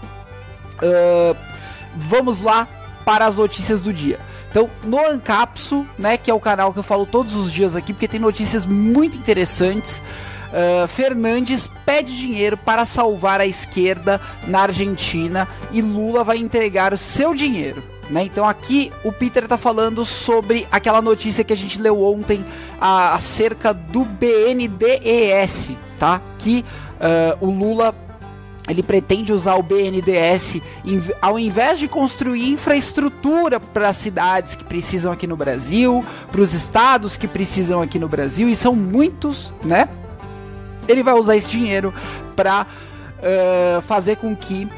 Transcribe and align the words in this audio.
Uh, 0.83 1.37
vamos 1.95 2.41
lá 2.41 2.66
para 3.05 3.27
as 3.27 3.36
notícias 3.36 3.80
do 3.80 3.92
dia. 3.92 4.19
Então, 4.50 4.69
no 4.83 4.98
Ancapso, 4.98 5.86
né, 5.97 6.16
que 6.16 6.28
é 6.28 6.34
o 6.34 6.41
canal 6.41 6.72
que 6.72 6.80
eu 6.80 6.84
falo 6.84 7.06
todos 7.06 7.36
os 7.36 7.52
dias 7.52 7.77
aqui, 7.77 7.92
porque 7.92 8.09
tem 8.09 8.19
notícias 8.19 8.66
muito 8.66 9.16
interessantes. 9.16 10.02
Uh, 10.53 10.87
Fernandes 10.89 11.71
pede 11.84 12.16
dinheiro 12.16 12.56
para 12.56 12.84
salvar 12.84 13.41
a 13.41 13.47
esquerda 13.47 14.20
na 14.47 14.61
Argentina 14.62 15.48
e 15.73 15.83
Lula 15.83 16.23
vai 16.23 16.39
entregar 16.39 16.92
o 16.92 16.98
seu 16.98 17.34
dinheiro. 17.34 17.83
Né? 18.11 18.25
Então 18.25 18.47
aqui 18.47 18.92
o 19.03 19.11
Peter 19.11 19.45
está 19.45 19.56
falando 19.56 20.05
sobre 20.05 20.67
aquela 20.70 21.00
notícia 21.00 21.42
que 21.42 21.53
a 21.53 21.56
gente 21.56 21.81
leu 21.81 22.03
ontem 22.03 22.45
a, 22.81 23.15
acerca 23.15 23.72
do 23.72 24.05
BNDES, 24.05 25.72
tá? 25.98 26.20
Que 26.39 26.65
uh, 27.41 27.47
o 27.47 27.50
Lula 27.50 27.95
ele 28.69 28.83
pretende 28.83 29.33
usar 29.33 29.56
o 29.56 29.62
BNDES 29.62 30.61
ao 31.20 31.39
invés 31.39 31.78
de 31.78 31.87
construir 31.87 32.48
infraestrutura 32.48 33.61
para 33.61 33.89
as 33.89 33.97
cidades 33.97 34.55
que 34.55 34.65
precisam 34.65 35.12
aqui 35.12 35.27
no 35.27 35.37
Brasil, 35.37 36.05
para 36.33 36.41
os 36.41 36.55
estados 36.55 37.17
que 37.17 37.28
precisam 37.28 37.83
aqui 37.83 37.98
no 37.98 38.09
Brasil, 38.09 38.48
e 38.48 38.56
são 38.56 38.75
muitos, 38.75 39.53
né? 39.62 39.89
Ele 40.89 41.03
vai 41.03 41.15
usar 41.15 41.37
esse 41.37 41.49
dinheiro 41.49 41.93
para 42.37 42.67
uh, 43.19 43.83
fazer 43.83 44.17
com 44.17 44.35
que 44.35 44.69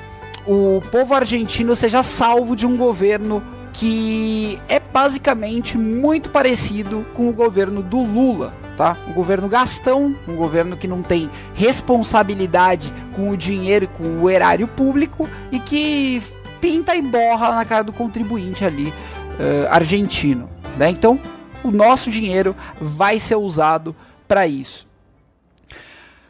o 0.47 0.81
povo 0.91 1.15
argentino 1.15 1.75
seja 1.75 2.03
salvo 2.03 2.55
de 2.55 2.67
um 2.67 2.77
governo 2.77 3.43
que 3.73 4.59
é 4.69 4.81
basicamente 4.81 5.77
muito 5.77 6.31
parecido 6.31 7.05
com 7.15 7.29
o 7.29 7.33
governo 7.33 7.83
do 7.83 8.03
Lula, 8.03 8.55
tá? 8.77 8.97
Um 9.07 9.13
governo 9.13 9.49
gastão, 9.49 10.17
um 10.27 10.35
governo 10.35 10.77
que 10.77 10.89
não 10.89 11.03
tem 11.03 11.29
responsabilidade 11.55 12.93
com 13.15 13.29
o 13.29 13.37
dinheiro 13.37 13.85
e 13.85 13.89
com 13.89 14.23
o 14.23 14.31
erário 14.31 14.67
público 14.67 15.29
e 15.53 15.61
que 15.61 16.23
pinta 16.59 16.97
e 16.97 17.03
borra 17.03 17.55
na 17.55 17.65
cara 17.67 17.85
do 17.85 17.93
contribuinte 17.93 18.65
ali 18.65 18.89
uh, 18.89 19.69
argentino, 19.71 20.49
né? 20.79 20.89
Então, 20.89 21.21
o 21.63 21.71
nosso 21.71 22.11
dinheiro 22.11 22.57
vai 22.81 23.19
ser 23.19 23.37
usado 23.37 23.95
para 24.27 24.47
isso. 24.47 24.86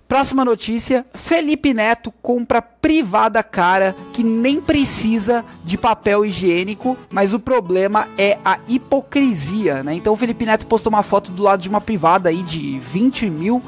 Próxima 0.09 0.45
notícia: 0.45 1.05
Felipe 1.15 1.75
Neto 1.75 2.13
compra 2.23 2.63
privada 2.63 3.43
cara 3.43 3.95
que 4.13 4.23
nem 4.23 4.61
precisa 4.61 5.45
de 5.65 5.77
papel 5.77 6.25
higiênico, 6.25 6.97
mas 7.11 7.35
o 7.35 7.41
problema 7.41 8.07
é 8.17 8.39
a 8.45 8.59
hipocrisia, 8.69 9.83
né? 9.83 9.95
Então 9.95 10.13
o 10.13 10.17
Felipe 10.17 10.47
Neto 10.47 10.67
postou 10.67 10.93
uma 10.93 11.03
foto 11.03 11.33
do 11.33 11.43
lado 11.43 11.61
de 11.61 11.69
uma 11.69 11.81
privada 11.81 12.29
aí 12.29 12.43
de 12.43 12.79
20 12.79 13.29
mil 13.29 13.63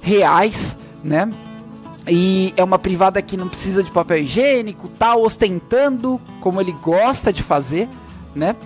reais, 0.00 0.76
né? 1.04 1.30
E 2.08 2.52
é 2.56 2.64
uma 2.64 2.78
privada 2.78 3.20
que 3.22 3.36
não 3.36 3.48
precisa 3.48 3.82
de 3.82 3.90
papel 3.90 4.18
higiênico, 4.18 4.88
tá 4.88 5.14
ostentando 5.14 6.20
como 6.40 6.60
ele 6.60 6.72
gosta 6.72 7.32
de 7.32 7.42
fazer, 7.42 7.88
né? 8.34 8.56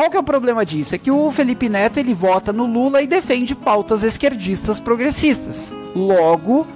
Qual 0.00 0.08
que 0.08 0.16
é 0.16 0.20
o 0.20 0.22
problema 0.24 0.64
disso? 0.64 0.94
É 0.94 0.98
que 0.98 1.10
o 1.10 1.30
Felipe 1.30 1.68
Neto 1.68 1.98
ele 1.98 2.14
vota 2.14 2.54
no 2.54 2.64
Lula 2.64 3.02
e 3.02 3.06
defende 3.06 3.54
pautas 3.54 4.02
esquerdistas 4.02 4.80
progressistas. 4.80 5.70
Logo, 5.94 6.66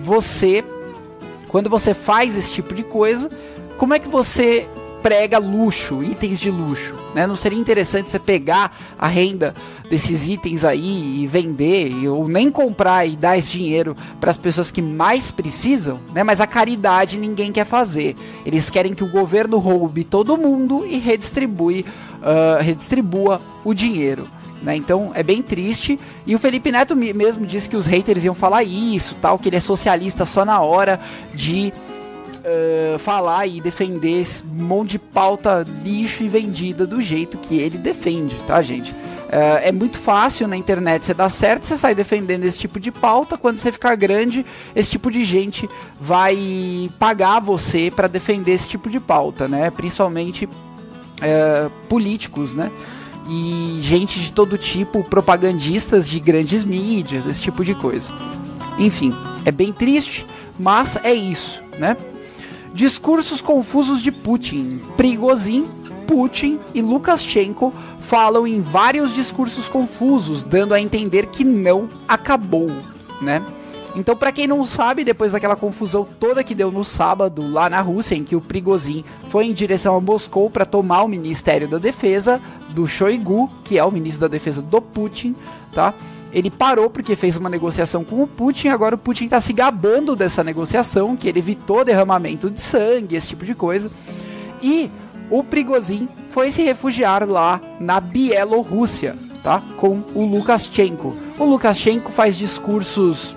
você, 0.00 0.64
quando 1.48 1.68
você 1.68 1.92
faz 1.92 2.38
esse 2.38 2.52
tipo 2.52 2.72
de 2.76 2.84
coisa, 2.84 3.28
como 3.78 3.94
é 3.94 3.98
que 3.98 4.06
você 4.06 4.64
prega 5.02 5.38
luxo, 5.38 6.02
itens 6.02 6.40
de 6.40 6.50
luxo, 6.50 6.94
né? 7.14 7.26
Não 7.26 7.36
seria 7.36 7.58
interessante 7.58 8.10
você 8.10 8.18
pegar 8.18 8.76
a 8.98 9.06
renda 9.06 9.54
desses 9.88 10.28
itens 10.28 10.64
aí 10.64 11.22
e 11.22 11.26
vender 11.26 12.08
ou 12.08 12.28
nem 12.28 12.50
comprar 12.50 13.06
e 13.06 13.16
dar 13.16 13.38
esse 13.38 13.50
dinheiro 13.52 13.96
para 14.20 14.30
as 14.30 14.36
pessoas 14.36 14.70
que 14.70 14.82
mais 14.82 15.30
precisam, 15.30 16.00
né? 16.12 16.22
Mas 16.22 16.40
a 16.40 16.46
caridade 16.46 17.18
ninguém 17.18 17.52
quer 17.52 17.64
fazer. 17.64 18.16
Eles 18.44 18.68
querem 18.70 18.94
que 18.94 19.04
o 19.04 19.08
governo 19.08 19.58
roube 19.58 20.04
todo 20.04 20.36
mundo 20.36 20.84
e 20.86 20.98
redistribui, 20.98 21.84
uh, 22.20 22.62
redistribua 22.62 23.40
o 23.64 23.72
dinheiro. 23.72 24.28
Né? 24.62 24.76
Então 24.76 25.12
é 25.14 25.22
bem 25.22 25.42
triste. 25.42 25.98
E 26.26 26.34
o 26.34 26.38
Felipe 26.38 26.72
Neto 26.72 26.96
mesmo 26.96 27.46
disse 27.46 27.68
que 27.68 27.76
os 27.76 27.86
haters 27.86 28.24
iam 28.24 28.34
falar 28.34 28.64
isso, 28.64 29.16
tal, 29.20 29.38
que 29.38 29.48
ele 29.48 29.56
é 29.56 29.60
socialista 29.60 30.24
só 30.24 30.44
na 30.44 30.60
hora 30.60 31.00
de 31.32 31.72
uh, 32.48 32.98
falar 32.98 33.46
e 33.46 33.60
defender 33.60 34.20
esse 34.20 34.44
monte 34.44 34.92
de 34.92 34.98
pauta 34.98 35.66
lixo 35.84 36.22
e 36.22 36.28
vendida 36.28 36.86
do 36.86 37.00
jeito 37.02 37.38
que 37.38 37.58
ele 37.58 37.78
defende, 37.78 38.34
tá, 38.46 38.60
gente? 38.62 38.92
Uh, 38.92 39.60
é 39.62 39.70
muito 39.70 39.98
fácil 39.98 40.48
na 40.48 40.56
internet 40.56 41.04
você 41.04 41.12
dar 41.12 41.28
certo, 41.28 41.66
você 41.66 41.76
sai 41.76 41.94
defendendo 41.94 42.44
esse 42.44 42.58
tipo 42.58 42.80
de 42.80 42.90
pauta. 42.90 43.36
Quando 43.36 43.58
você 43.58 43.70
ficar 43.70 43.94
grande, 43.94 44.44
esse 44.74 44.90
tipo 44.90 45.10
de 45.10 45.22
gente 45.22 45.68
vai 46.00 46.90
pagar 46.98 47.38
você 47.40 47.90
para 47.94 48.08
defender 48.08 48.52
esse 48.52 48.68
tipo 48.70 48.88
de 48.88 48.98
pauta, 48.98 49.46
né? 49.46 49.70
Principalmente 49.70 50.46
uh, 50.46 51.70
políticos, 51.88 52.54
né? 52.54 52.72
E 53.28 53.80
gente 53.82 54.18
de 54.18 54.32
todo 54.32 54.56
tipo, 54.56 55.04
propagandistas 55.04 56.08
de 56.08 56.18
grandes 56.18 56.64
mídias, 56.64 57.26
esse 57.26 57.42
tipo 57.42 57.62
de 57.62 57.74
coisa. 57.74 58.10
Enfim, 58.78 59.14
é 59.44 59.52
bem 59.52 59.70
triste, 59.70 60.26
mas 60.58 60.96
é 61.04 61.12
isso, 61.12 61.60
né? 61.78 61.94
Discursos 62.72 63.40
confusos 63.40 64.02
de 64.02 64.12
Putin. 64.12 64.80
Prigozhin, 64.96 65.66
Putin 66.06 66.58
e 66.74 66.80
Lukashenko 66.80 67.72
falam 68.00 68.46
em 68.46 68.60
vários 68.60 69.14
discursos 69.14 69.68
confusos, 69.68 70.42
dando 70.42 70.72
a 70.72 70.80
entender 70.80 71.26
que 71.26 71.44
não 71.44 71.88
acabou, 72.08 72.70
né? 73.20 73.42
Então, 73.94 74.16
para 74.16 74.32
quem 74.32 74.46
não 74.46 74.64
sabe, 74.64 75.02
depois 75.02 75.32
daquela 75.32 75.56
confusão 75.56 76.06
toda 76.20 76.44
que 76.44 76.54
deu 76.54 76.70
no 76.70 76.84
sábado 76.84 77.50
lá 77.50 77.68
na 77.68 77.80
Rússia, 77.80 78.14
em 78.14 78.22
que 78.22 78.36
o 78.36 78.40
Prigozhin 78.40 79.04
foi 79.28 79.46
em 79.46 79.52
direção 79.52 79.96
a 79.96 80.00
Moscou 80.00 80.48
para 80.48 80.64
tomar 80.64 81.02
o 81.02 81.08
Ministério 81.08 81.66
da 81.66 81.78
Defesa 81.78 82.40
do 82.70 82.86
Shoigu, 82.86 83.50
que 83.64 83.76
é 83.76 83.84
o 83.84 83.90
ministro 83.90 84.20
da 84.20 84.28
Defesa 84.28 84.62
do 84.62 84.80
Putin, 84.80 85.34
tá? 85.72 85.92
Ele 86.38 86.50
parou 86.50 86.88
porque 86.88 87.16
fez 87.16 87.36
uma 87.36 87.48
negociação 87.48 88.04
com 88.04 88.22
o 88.22 88.26
Putin. 88.26 88.68
Agora 88.68 88.94
o 88.94 88.98
Putin 88.98 89.24
está 89.24 89.40
se 89.40 89.52
gabando 89.52 90.14
dessa 90.14 90.44
negociação, 90.44 91.16
que 91.16 91.28
ele 91.28 91.38
evitou 91.38 91.84
derramamento 91.84 92.50
de 92.50 92.60
sangue, 92.60 93.16
esse 93.16 93.28
tipo 93.28 93.44
de 93.44 93.54
coisa. 93.54 93.90
E 94.62 94.90
o 95.30 95.42
Prigozhin 95.42 96.08
foi 96.30 96.50
se 96.50 96.62
refugiar 96.62 97.28
lá 97.28 97.60
na 97.80 98.00
Bielorrússia, 98.00 99.16
tá? 99.42 99.62
Com 99.76 100.02
o 100.14 100.24
Lukashenko. 100.24 101.16
O 101.38 101.44
Lukashenko 101.44 102.12
faz 102.12 102.36
discursos 102.36 103.36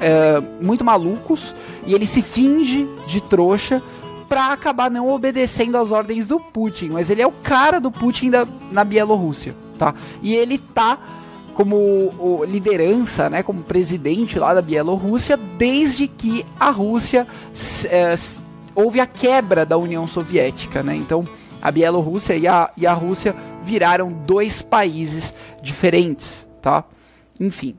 é, 0.00 0.40
muito 0.60 0.84
malucos 0.84 1.54
e 1.86 1.94
ele 1.94 2.06
se 2.06 2.22
finge 2.22 2.88
de 3.06 3.20
trouxa 3.20 3.82
para 4.28 4.52
acabar 4.52 4.90
não 4.90 5.10
obedecendo 5.10 5.76
às 5.76 5.90
ordens 5.90 6.26
do 6.26 6.40
Putin. 6.40 6.90
Mas 6.90 7.10
ele 7.10 7.22
é 7.22 7.26
o 7.26 7.32
cara 7.32 7.78
do 7.78 7.90
Putin 7.90 8.30
da, 8.30 8.46
na 8.72 8.82
Bielorrússia, 8.82 9.54
tá? 9.78 9.94
E 10.22 10.34
ele 10.34 10.58
tá 10.58 10.98
como 11.54 12.44
liderança, 12.44 13.30
né, 13.30 13.42
como 13.42 13.62
presidente 13.62 14.38
lá 14.38 14.52
da 14.52 14.60
Bielorrússia, 14.60 15.36
desde 15.36 16.06
que 16.06 16.44
a 16.58 16.70
Rússia 16.70 17.26
é, 17.86 18.14
houve 18.74 19.00
a 19.00 19.06
quebra 19.06 19.64
da 19.64 19.78
União 19.78 20.06
Soviética, 20.06 20.82
né? 20.82 20.96
Então 20.96 21.26
a 21.62 21.70
Bielorrússia 21.70 22.36
e 22.36 22.46
a, 22.46 22.70
e 22.76 22.86
a 22.86 22.92
Rússia 22.92 23.34
viraram 23.62 24.12
dois 24.12 24.60
países 24.60 25.34
diferentes, 25.62 26.46
tá? 26.60 26.84
Enfim. 27.40 27.74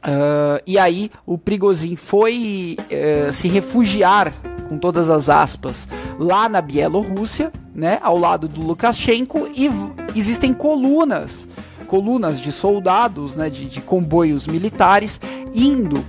Uh, 0.00 0.62
e 0.64 0.78
aí 0.78 1.10
o 1.26 1.36
Prigozhin 1.36 1.96
foi 1.96 2.76
uh, 2.78 3.32
se 3.32 3.48
refugiar, 3.48 4.32
com 4.68 4.78
todas 4.78 5.10
as 5.10 5.28
aspas, 5.28 5.88
lá 6.18 6.48
na 6.48 6.60
Bielorrússia, 6.60 7.52
né, 7.74 7.98
ao 8.02 8.16
lado 8.16 8.46
do 8.46 8.60
Lukashenko, 8.60 9.48
e 9.56 9.68
existem 10.14 10.52
colunas 10.52 11.48
colunas 11.88 12.40
de 12.40 12.52
soldados, 12.52 13.34
né, 13.34 13.50
de, 13.50 13.64
de 13.64 13.80
comboios 13.80 14.46
militares, 14.46 15.20
indo 15.52 16.04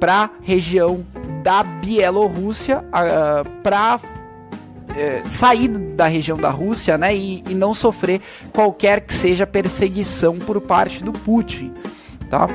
para 0.00 0.24
a 0.24 0.30
região 0.40 1.04
da 1.42 1.62
Bielorrússia 1.62 2.78
uh, 2.78 3.48
para 3.62 4.00
eh, 4.96 5.22
sair 5.28 5.68
da 5.68 6.06
região 6.06 6.38
da 6.38 6.50
Rússia 6.50 6.96
né, 6.96 7.14
e, 7.14 7.42
e, 7.48 7.54
não 7.54 7.74
sofrer 7.74 8.20
qualquer 8.52 9.00
que 9.00 9.12
seja 9.12 9.46
perseguição 9.46 10.38
por 10.38 10.60
parte 10.60 11.02
do 11.02 11.12
Putin. 11.12 11.72
Tá? 12.30 12.48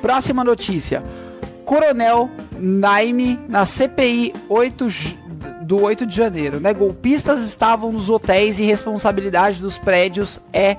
Próxima 0.00 0.44
notícia. 0.44 1.02
Coronel 1.64 2.30
Naime 2.58 3.38
na 3.48 3.66
CPI 3.66 4.34
8 4.48 4.88
do 5.62 5.82
8 5.82 6.06
de 6.06 6.16
janeiro, 6.16 6.60
né? 6.60 6.72
Golpistas 6.72 7.42
estavam 7.42 7.92
nos 7.92 8.08
hotéis 8.08 8.58
e 8.58 8.62
responsabilidade 8.62 9.60
dos 9.60 9.76
prédios 9.76 10.40
é 10.50 10.76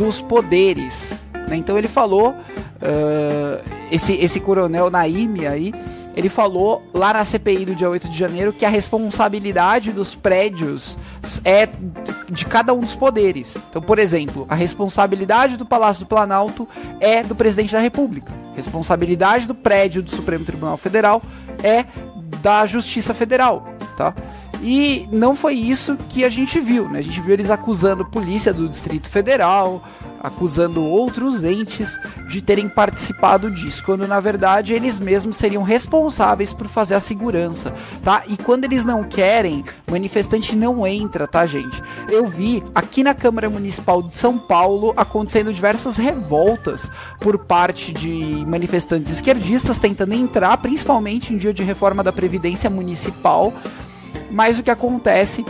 dos 0.00 0.22
poderes. 0.22 1.22
Né? 1.46 1.56
Então 1.56 1.76
ele 1.76 1.86
falou, 1.86 2.30
uh, 2.30 3.70
esse, 3.92 4.14
esse 4.14 4.40
coronel 4.40 4.90
Naime 4.90 5.46
aí, 5.46 5.74
ele 6.16 6.30
falou 6.30 6.82
lá 6.94 7.12
na 7.12 7.24
CPI 7.24 7.66
do 7.66 7.74
dia 7.74 7.88
8 7.88 8.08
de 8.08 8.16
janeiro 8.16 8.50
que 8.50 8.64
a 8.64 8.68
responsabilidade 8.70 9.92
dos 9.92 10.14
prédios 10.14 10.96
é 11.44 11.68
de 12.30 12.46
cada 12.46 12.72
um 12.72 12.80
dos 12.80 12.96
poderes. 12.96 13.56
Então, 13.68 13.82
por 13.82 13.98
exemplo, 13.98 14.46
a 14.48 14.54
responsabilidade 14.54 15.58
do 15.58 15.66
Palácio 15.66 16.04
do 16.04 16.08
Planalto 16.08 16.66
é 16.98 17.22
do 17.22 17.34
presidente 17.34 17.72
da 17.72 17.78
República. 17.78 18.32
Responsabilidade 18.56 19.46
do 19.46 19.54
prédio 19.54 20.02
do 20.02 20.10
Supremo 20.10 20.46
Tribunal 20.46 20.78
Federal 20.78 21.22
é 21.62 21.84
da 22.40 22.64
Justiça 22.64 23.12
Federal, 23.12 23.68
tá? 23.98 24.14
E 24.62 25.08
não 25.10 25.34
foi 25.34 25.54
isso 25.54 25.96
que 26.08 26.24
a 26.24 26.28
gente 26.28 26.60
viu, 26.60 26.88
né? 26.88 26.98
A 26.98 27.02
gente 27.02 27.20
viu 27.20 27.32
eles 27.32 27.50
acusando 27.50 28.04
polícia 28.04 28.52
do 28.52 28.68
Distrito 28.68 29.08
Federal, 29.08 29.82
acusando 30.22 30.84
outros 30.84 31.42
entes 31.42 31.98
de 32.28 32.42
terem 32.42 32.68
participado 32.68 33.50
disso, 33.50 33.82
quando 33.82 34.06
na 34.06 34.20
verdade 34.20 34.74
eles 34.74 35.00
mesmos 35.00 35.36
seriam 35.36 35.62
responsáveis 35.62 36.52
por 36.52 36.68
fazer 36.68 36.94
a 36.94 37.00
segurança, 37.00 37.72
tá? 38.02 38.24
E 38.28 38.36
quando 38.36 38.64
eles 38.64 38.84
não 38.84 39.02
querem, 39.02 39.64
o 39.88 39.92
manifestante 39.92 40.54
não 40.54 40.86
entra, 40.86 41.26
tá, 41.26 41.46
gente? 41.46 41.82
Eu 42.08 42.26
vi 42.26 42.62
aqui 42.74 43.02
na 43.02 43.14
Câmara 43.14 43.48
Municipal 43.48 44.02
de 44.02 44.16
São 44.18 44.36
Paulo 44.36 44.92
acontecendo 44.94 45.54
diversas 45.54 45.96
revoltas 45.96 46.90
por 47.18 47.38
parte 47.38 47.92
de 47.92 48.44
manifestantes 48.46 49.10
esquerdistas 49.10 49.78
tentando 49.78 50.12
entrar, 50.12 50.58
principalmente 50.58 51.32
em 51.32 51.38
dia 51.38 51.54
de 51.54 51.62
reforma 51.62 52.04
da 52.04 52.12
Previdência 52.12 52.68
Municipal 52.68 53.54
mas 54.30 54.58
o 54.58 54.62
que 54.62 54.70
acontece 54.70 55.44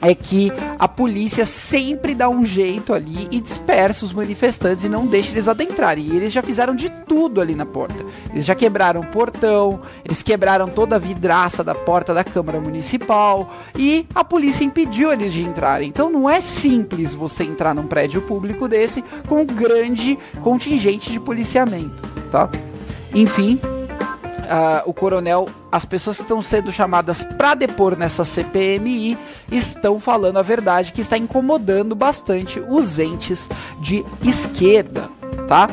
é 0.00 0.14
que 0.14 0.52
a 0.78 0.86
polícia 0.86 1.44
sempre 1.44 2.14
dá 2.14 2.28
um 2.28 2.44
jeito 2.44 2.92
ali 2.92 3.26
e 3.30 3.40
dispersa 3.40 4.04
os 4.04 4.12
manifestantes 4.12 4.84
e 4.84 4.88
não 4.88 5.06
deixa 5.06 5.32
eles 5.32 5.48
adentrarem. 5.48 6.04
E 6.04 6.16
eles 6.16 6.32
já 6.32 6.42
fizeram 6.42 6.74
de 6.74 6.90
tudo 7.06 7.40
ali 7.40 7.54
na 7.54 7.66
porta. 7.66 8.04
Eles 8.30 8.44
já 8.44 8.54
quebraram 8.54 9.00
o 9.00 9.06
portão, 9.06 9.80
eles 10.04 10.22
quebraram 10.22 10.68
toda 10.68 10.96
a 10.96 10.98
vidraça 10.98 11.64
da 11.64 11.74
porta 11.74 12.12
da 12.12 12.22
Câmara 12.22 12.60
Municipal 12.60 13.50
e 13.76 14.06
a 14.14 14.22
polícia 14.22 14.64
impediu 14.64 15.12
eles 15.12 15.32
de 15.32 15.44
entrarem. 15.44 15.88
Então 15.88 16.10
não 16.10 16.28
é 16.28 16.40
simples 16.40 17.14
você 17.14 17.44
entrar 17.44 17.74
num 17.74 17.86
prédio 17.86 18.22
público 18.22 18.68
desse 18.68 19.02
com 19.28 19.42
um 19.42 19.46
grande 19.46 20.18
contingente 20.42 21.10
de 21.10 21.18
policiamento, 21.18 22.02
tá? 22.30 22.50
Enfim, 23.14 23.58
uh, 24.38 24.88
o 24.88 24.92
coronel, 24.92 25.48
as 25.70 25.84
pessoas 25.84 26.16
que 26.16 26.22
estão 26.22 26.40
sendo 26.42 26.70
chamadas 26.70 27.24
para 27.36 27.54
depor 27.54 27.96
nessa 27.96 28.24
CPMI 28.24 29.18
estão 29.50 29.98
falando 29.98 30.38
a 30.38 30.42
verdade 30.42 30.92
que 30.92 31.00
está 31.00 31.16
incomodando 31.16 31.94
bastante 31.94 32.60
os 32.60 32.98
entes 32.98 33.48
de 33.80 34.04
esquerda, 34.22 35.08
tá? 35.48 35.68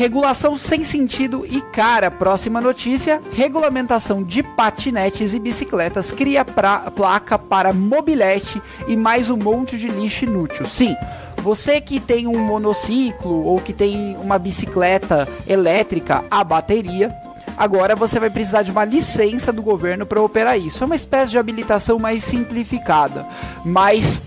Regulação 0.00 0.56
sem 0.56 0.82
sentido 0.82 1.44
e 1.46 1.60
cara. 1.60 2.10
Próxima 2.10 2.58
notícia: 2.58 3.20
regulamentação 3.32 4.22
de 4.22 4.42
patinetes 4.42 5.34
e 5.34 5.38
bicicletas 5.38 6.10
cria 6.10 6.42
pra, 6.42 6.90
placa 6.90 7.38
para 7.38 7.70
mobilete 7.70 8.62
e 8.88 8.96
mais 8.96 9.28
um 9.28 9.36
monte 9.36 9.76
de 9.76 9.88
lixo 9.88 10.24
inútil. 10.24 10.66
Sim, 10.66 10.96
você 11.42 11.82
que 11.82 12.00
tem 12.00 12.26
um 12.26 12.38
monociclo 12.38 13.44
ou 13.44 13.60
que 13.60 13.74
tem 13.74 14.16
uma 14.16 14.38
bicicleta 14.38 15.28
elétrica 15.46 16.24
a 16.30 16.42
bateria, 16.42 17.14
Agora 17.60 17.94
você 17.94 18.18
vai 18.18 18.30
precisar 18.30 18.62
de 18.62 18.70
uma 18.70 18.86
licença 18.86 19.52
do 19.52 19.62
governo 19.62 20.06
para 20.06 20.22
operar 20.22 20.58
isso. 20.58 20.82
É 20.82 20.86
uma 20.86 20.96
espécie 20.96 21.32
de 21.32 21.38
habilitação 21.38 21.98
mais 21.98 22.24
simplificada, 22.24 23.28
mas 23.62 24.22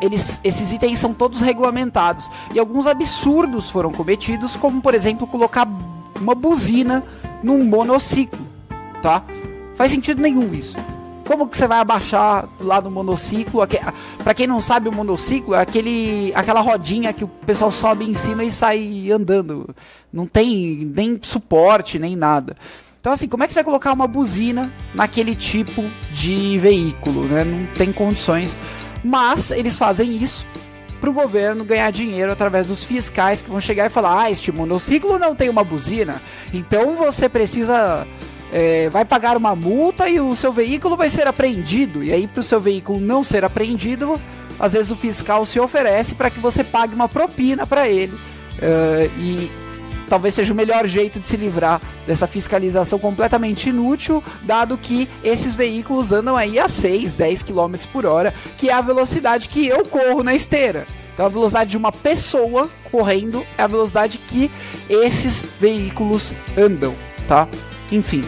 eles, 0.00 0.38
esses 0.44 0.70
itens 0.70 1.00
são 1.00 1.12
todos 1.12 1.40
regulamentados 1.40 2.30
e 2.54 2.60
alguns 2.60 2.86
absurdos 2.86 3.68
foram 3.68 3.90
cometidos, 3.90 4.54
como 4.54 4.80
por 4.80 4.94
exemplo 4.94 5.26
colocar 5.26 5.66
uma 6.20 6.36
buzina 6.36 7.02
num 7.42 7.64
monociclo, 7.64 8.46
tá? 9.02 9.24
Faz 9.74 9.90
sentido 9.90 10.22
nenhum 10.22 10.54
isso. 10.54 10.76
Como 11.32 11.48
que 11.48 11.56
você 11.56 11.66
vai 11.66 11.78
abaixar 11.78 12.46
lá 12.60 12.78
no 12.78 12.90
monociclo? 12.90 13.66
Para 14.22 14.34
quem 14.34 14.46
não 14.46 14.60
sabe, 14.60 14.90
o 14.90 14.92
monociclo 14.92 15.54
é 15.54 15.62
aquele, 15.62 16.30
aquela 16.34 16.60
rodinha 16.60 17.10
que 17.10 17.24
o 17.24 17.28
pessoal 17.28 17.70
sobe 17.70 18.04
em 18.04 18.12
cima 18.12 18.44
e 18.44 18.52
sai 18.52 19.10
andando. 19.10 19.74
Não 20.12 20.26
tem 20.26 20.92
nem 20.94 21.18
suporte, 21.22 21.98
nem 21.98 22.14
nada. 22.14 22.54
Então, 23.00 23.14
assim, 23.14 23.26
como 23.26 23.42
é 23.42 23.46
que 23.46 23.54
você 23.54 23.60
vai 23.60 23.64
colocar 23.64 23.94
uma 23.94 24.06
buzina 24.06 24.70
naquele 24.94 25.34
tipo 25.34 25.82
de 26.10 26.58
veículo? 26.58 27.24
Né? 27.24 27.44
Não 27.44 27.64
tem 27.78 27.90
condições. 27.94 28.54
Mas 29.02 29.50
eles 29.52 29.78
fazem 29.78 30.14
isso 30.14 30.44
para 31.00 31.08
o 31.08 31.14
governo 31.14 31.64
ganhar 31.64 31.90
dinheiro 31.90 32.30
através 32.30 32.66
dos 32.66 32.84
fiscais 32.84 33.40
que 33.40 33.48
vão 33.48 33.58
chegar 33.58 33.86
e 33.86 33.90
falar: 33.90 34.24
ah, 34.24 34.30
este 34.30 34.52
monociclo 34.52 35.18
não 35.18 35.34
tem 35.34 35.48
uma 35.48 35.64
buzina, 35.64 36.20
então 36.52 36.94
você 36.94 37.26
precisa 37.26 38.06
é, 38.52 38.90
vai 38.90 39.04
pagar 39.04 39.36
uma 39.36 39.56
multa 39.56 40.08
e 40.08 40.20
o 40.20 40.36
seu 40.36 40.52
veículo 40.52 40.94
vai 40.94 41.08
ser 41.08 41.26
apreendido. 41.26 42.04
E 42.04 42.12
aí, 42.12 42.28
para 42.28 42.40
o 42.40 42.44
seu 42.44 42.60
veículo 42.60 43.00
não 43.00 43.24
ser 43.24 43.44
apreendido, 43.44 44.20
às 44.60 44.72
vezes 44.72 44.90
o 44.90 44.96
fiscal 44.96 45.46
se 45.46 45.58
oferece 45.58 46.14
para 46.14 46.30
que 46.30 46.38
você 46.38 46.62
pague 46.62 46.94
uma 46.94 47.08
propina 47.08 47.66
para 47.66 47.88
ele. 47.88 48.12
Uh, 48.12 49.10
e 49.18 49.50
talvez 50.08 50.34
seja 50.34 50.52
o 50.52 50.56
melhor 50.56 50.86
jeito 50.86 51.18
de 51.18 51.26
se 51.26 51.38
livrar 51.38 51.80
dessa 52.06 52.26
fiscalização 52.26 52.98
completamente 52.98 53.70
inútil, 53.70 54.22
dado 54.42 54.76
que 54.76 55.08
esses 55.24 55.54
veículos 55.54 56.12
andam 56.12 56.36
aí 56.36 56.58
a 56.58 56.68
6, 56.68 57.14
10 57.14 57.42
km 57.42 57.74
por 57.90 58.04
hora, 58.04 58.34
que 58.58 58.68
é 58.68 58.74
a 58.74 58.82
velocidade 58.82 59.48
que 59.48 59.66
eu 59.66 59.82
corro 59.86 60.22
na 60.22 60.34
esteira. 60.34 60.86
Então 61.14 61.24
a 61.24 61.28
velocidade 61.30 61.70
de 61.70 61.76
uma 61.78 61.90
pessoa 61.90 62.68
correndo 62.90 63.44
é 63.56 63.62
a 63.62 63.66
velocidade 63.66 64.18
que 64.18 64.50
esses 64.88 65.42
veículos 65.58 66.34
andam, 66.56 66.94
tá? 67.26 67.48
Enfim, 67.90 68.22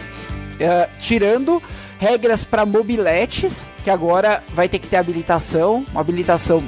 Uh, 0.55 0.89
tirando 0.99 1.61
regras 1.99 2.45
para 2.45 2.65
mobiletes, 2.65 3.69
que 3.83 3.89
agora 3.89 4.43
vai 4.53 4.69
ter 4.69 4.79
que 4.79 4.87
ter 4.87 4.97
habilitação, 4.97 5.85
uma 5.91 6.01
habilitação 6.01 6.63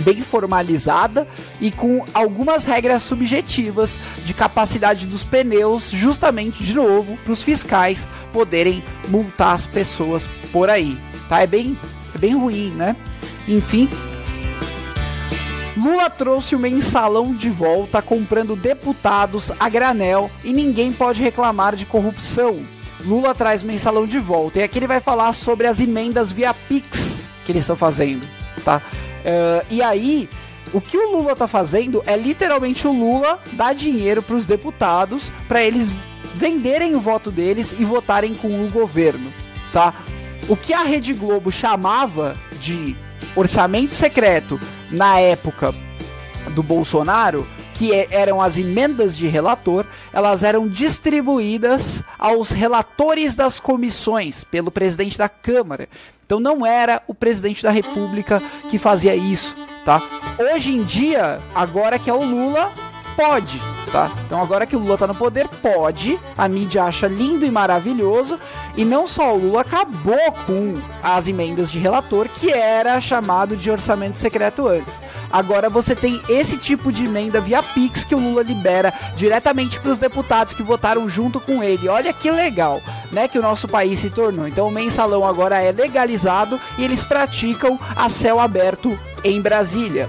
bem 0.00 0.22
formalizada 0.22 1.28
e 1.60 1.70
com 1.70 2.04
algumas 2.14 2.64
regras 2.64 3.02
subjetivas 3.02 3.98
de 4.24 4.32
capacidade 4.32 5.06
dos 5.06 5.24
pneus, 5.24 5.90
justamente 5.90 6.64
de 6.64 6.74
novo 6.74 7.16
para 7.18 7.32
os 7.32 7.42
fiscais 7.42 8.08
poderem 8.32 8.82
multar 9.08 9.54
as 9.54 9.66
pessoas 9.66 10.28
por 10.52 10.70
aí. 10.70 10.98
Tá? 11.28 11.40
É 11.42 11.46
bem, 11.46 11.78
é 12.14 12.18
bem 12.18 12.34
ruim, 12.34 12.70
né? 12.70 12.96
Enfim. 13.46 13.88
Lula 15.76 16.10
trouxe 16.10 16.54
o 16.54 16.58
mensalão 16.58 17.34
de 17.34 17.48
volta 17.48 18.02
comprando 18.02 18.56
deputados 18.56 19.52
a 19.58 19.68
granel 19.68 20.30
e 20.44 20.52
ninguém 20.52 20.92
pode 20.92 21.22
reclamar 21.22 21.76
de 21.76 21.86
corrupção. 21.86 22.64
Lula 23.04 23.34
traz 23.34 23.62
mensalão 23.62 24.06
de 24.06 24.18
volta. 24.18 24.58
E 24.58 24.62
aqui 24.62 24.78
ele 24.78 24.86
vai 24.86 25.00
falar 25.00 25.32
sobre 25.32 25.66
as 25.66 25.80
emendas 25.80 26.32
via 26.32 26.54
Pix 26.54 27.24
que 27.44 27.52
eles 27.52 27.62
estão 27.62 27.76
fazendo, 27.76 28.26
tá? 28.64 28.82
Uh, 29.20 29.66
e 29.70 29.82
aí, 29.82 30.28
o 30.72 30.80
que 30.80 30.96
o 30.96 31.10
Lula 31.10 31.34
tá 31.34 31.48
fazendo 31.48 32.02
é 32.06 32.16
literalmente 32.16 32.86
o 32.86 32.92
Lula 32.92 33.38
dar 33.52 33.74
dinheiro 33.74 34.22
para 34.22 34.36
os 34.36 34.46
deputados 34.46 35.32
para 35.48 35.62
eles 35.62 35.94
venderem 36.34 36.94
o 36.94 37.00
voto 37.00 37.30
deles 37.30 37.74
e 37.78 37.84
votarem 37.84 38.34
com 38.34 38.64
o 38.64 38.70
governo, 38.70 39.32
tá? 39.72 39.94
O 40.48 40.56
que 40.56 40.72
a 40.72 40.82
Rede 40.82 41.12
Globo 41.12 41.50
chamava 41.50 42.36
de 42.60 42.96
orçamento 43.34 43.94
secreto 43.94 44.58
na 44.90 45.18
época 45.18 45.74
do 46.54 46.62
Bolsonaro 46.62 47.46
que 47.80 47.94
é, 47.94 48.08
eram 48.10 48.42
as 48.42 48.58
emendas 48.58 49.16
de 49.16 49.26
relator, 49.26 49.86
elas 50.12 50.42
eram 50.42 50.68
distribuídas 50.68 52.04
aos 52.18 52.50
relatores 52.50 53.34
das 53.34 53.58
comissões 53.58 54.44
pelo 54.44 54.70
presidente 54.70 55.16
da 55.16 55.30
Câmara. 55.30 55.88
Então 56.26 56.38
não 56.38 56.66
era 56.66 57.02
o 57.08 57.14
presidente 57.14 57.62
da 57.62 57.70
República 57.70 58.42
que 58.68 58.78
fazia 58.78 59.16
isso, 59.16 59.56
tá? 59.82 60.02
Hoje 60.52 60.74
em 60.74 60.84
dia, 60.84 61.40
agora 61.54 61.98
que 61.98 62.10
é 62.10 62.12
o 62.12 62.22
Lula, 62.22 62.70
pode, 63.16 63.58
tá? 63.90 64.10
Então 64.26 64.40
agora 64.40 64.66
que 64.66 64.76
o 64.76 64.78
Lula 64.78 64.96
tá 64.96 65.06
no 65.06 65.14
poder, 65.14 65.48
pode. 65.48 66.18
A 66.36 66.48
mídia 66.48 66.84
acha 66.84 67.06
lindo 67.06 67.44
e 67.44 67.50
maravilhoso. 67.50 68.38
E 68.76 68.84
não 68.84 69.06
só 69.06 69.34
o 69.34 69.38
Lula 69.38 69.60
acabou 69.62 70.32
com 70.46 70.80
as 71.02 71.28
emendas 71.28 71.70
de 71.70 71.78
relator, 71.78 72.28
que 72.28 72.52
era 72.52 73.00
chamado 73.00 73.56
de 73.56 73.70
orçamento 73.70 74.18
secreto 74.18 74.66
antes. 74.66 74.98
Agora 75.30 75.68
você 75.68 75.94
tem 75.94 76.20
esse 76.28 76.56
tipo 76.56 76.92
de 76.92 77.04
emenda 77.04 77.40
via 77.40 77.62
Pix 77.62 78.04
que 78.04 78.14
o 78.14 78.18
Lula 78.18 78.42
libera 78.42 78.92
diretamente 79.16 79.78
para 79.78 79.92
os 79.92 79.98
deputados 79.98 80.54
que 80.54 80.62
votaram 80.62 81.08
junto 81.08 81.40
com 81.40 81.62
ele. 81.62 81.88
Olha 81.88 82.12
que 82.12 82.30
legal, 82.30 82.80
né? 83.12 83.28
Que 83.28 83.38
o 83.38 83.42
nosso 83.42 83.68
país 83.68 83.98
se 83.98 84.10
tornou. 84.10 84.46
Então 84.46 84.68
o 84.68 84.72
mensalão 84.72 85.26
agora 85.26 85.60
é 85.60 85.72
legalizado 85.72 86.60
e 86.78 86.84
eles 86.84 87.04
praticam 87.04 87.78
a 87.94 88.08
céu 88.08 88.40
aberto 88.40 88.98
em 89.22 89.40
Brasília. 89.40 90.08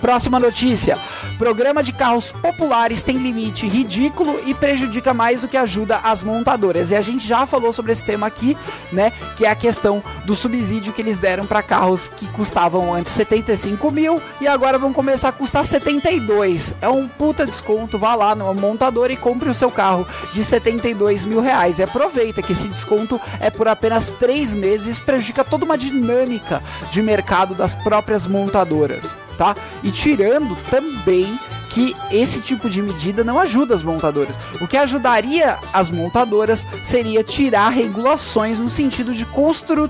Próxima 0.00 0.40
notícia. 0.40 0.98
Programa 1.38 1.82
de 1.82 1.92
carros 1.92 2.30
populares 2.30 3.02
tem 3.02 3.16
limite 3.16 3.66
ridículo 3.66 4.40
e 4.46 4.54
prejudica 4.54 5.12
mais 5.12 5.40
do 5.40 5.48
que 5.48 5.56
ajuda 5.56 5.98
as 5.98 6.22
montadoras. 6.22 6.90
E 6.90 6.96
a 6.96 7.00
gente 7.00 7.26
já 7.26 7.46
falou 7.46 7.72
sobre 7.72 7.92
esse 7.92 8.04
tema 8.04 8.26
aqui, 8.26 8.56
né? 8.92 9.12
Que 9.36 9.44
é 9.44 9.50
a 9.50 9.54
questão 9.54 10.02
do 10.24 10.34
subsídio 10.34 10.92
que 10.92 11.02
eles 11.02 11.18
deram 11.18 11.46
para 11.46 11.62
carros 11.62 12.08
que 12.16 12.26
custavam 12.28 12.94
antes 12.94 13.12
75 13.12 13.90
mil 13.90 14.22
e 14.40 14.46
agora 14.46 14.78
vão 14.78 14.92
começar 14.92 15.30
a 15.30 15.32
custar 15.32 15.64
72. 15.64 16.74
É 16.80 16.88
um 16.88 17.08
puta 17.08 17.44
desconto. 17.44 17.98
Vá 17.98 18.14
lá 18.14 18.34
numa 18.34 18.54
montadora 18.54 19.12
e 19.12 19.16
compre 19.16 19.48
o 19.48 19.54
seu 19.54 19.70
carro 19.70 20.06
de 20.32 20.44
72 20.44 21.24
mil 21.24 21.40
reais. 21.40 21.78
E 21.78 21.82
aproveita 21.82 22.42
que 22.42 22.52
esse 22.52 22.68
desconto 22.68 23.20
é 23.40 23.50
por 23.50 23.68
apenas 23.68 24.08
três 24.20 24.54
meses, 24.54 24.98
prejudica 24.98 25.44
toda 25.44 25.64
uma 25.64 25.76
dinâmica 25.76 26.62
de 26.90 27.02
mercado 27.02 27.54
das 27.54 27.74
próprias 27.74 28.26
montadoras, 28.26 29.14
tá? 29.36 29.56
E 29.82 29.90
tirando 29.90 30.56
também 30.70 31.31
que 31.70 31.96
esse 32.10 32.40
tipo 32.40 32.68
de 32.68 32.82
medida 32.82 33.24
não 33.24 33.38
ajuda 33.38 33.74
as 33.74 33.82
montadoras. 33.82 34.36
O 34.60 34.66
que 34.66 34.76
ajudaria 34.76 35.58
as 35.72 35.90
montadoras 35.90 36.66
seria 36.84 37.24
tirar 37.24 37.70
regulações 37.70 38.58
no 38.58 38.68
sentido 38.68 39.14
de 39.14 39.24
constru 39.24 39.88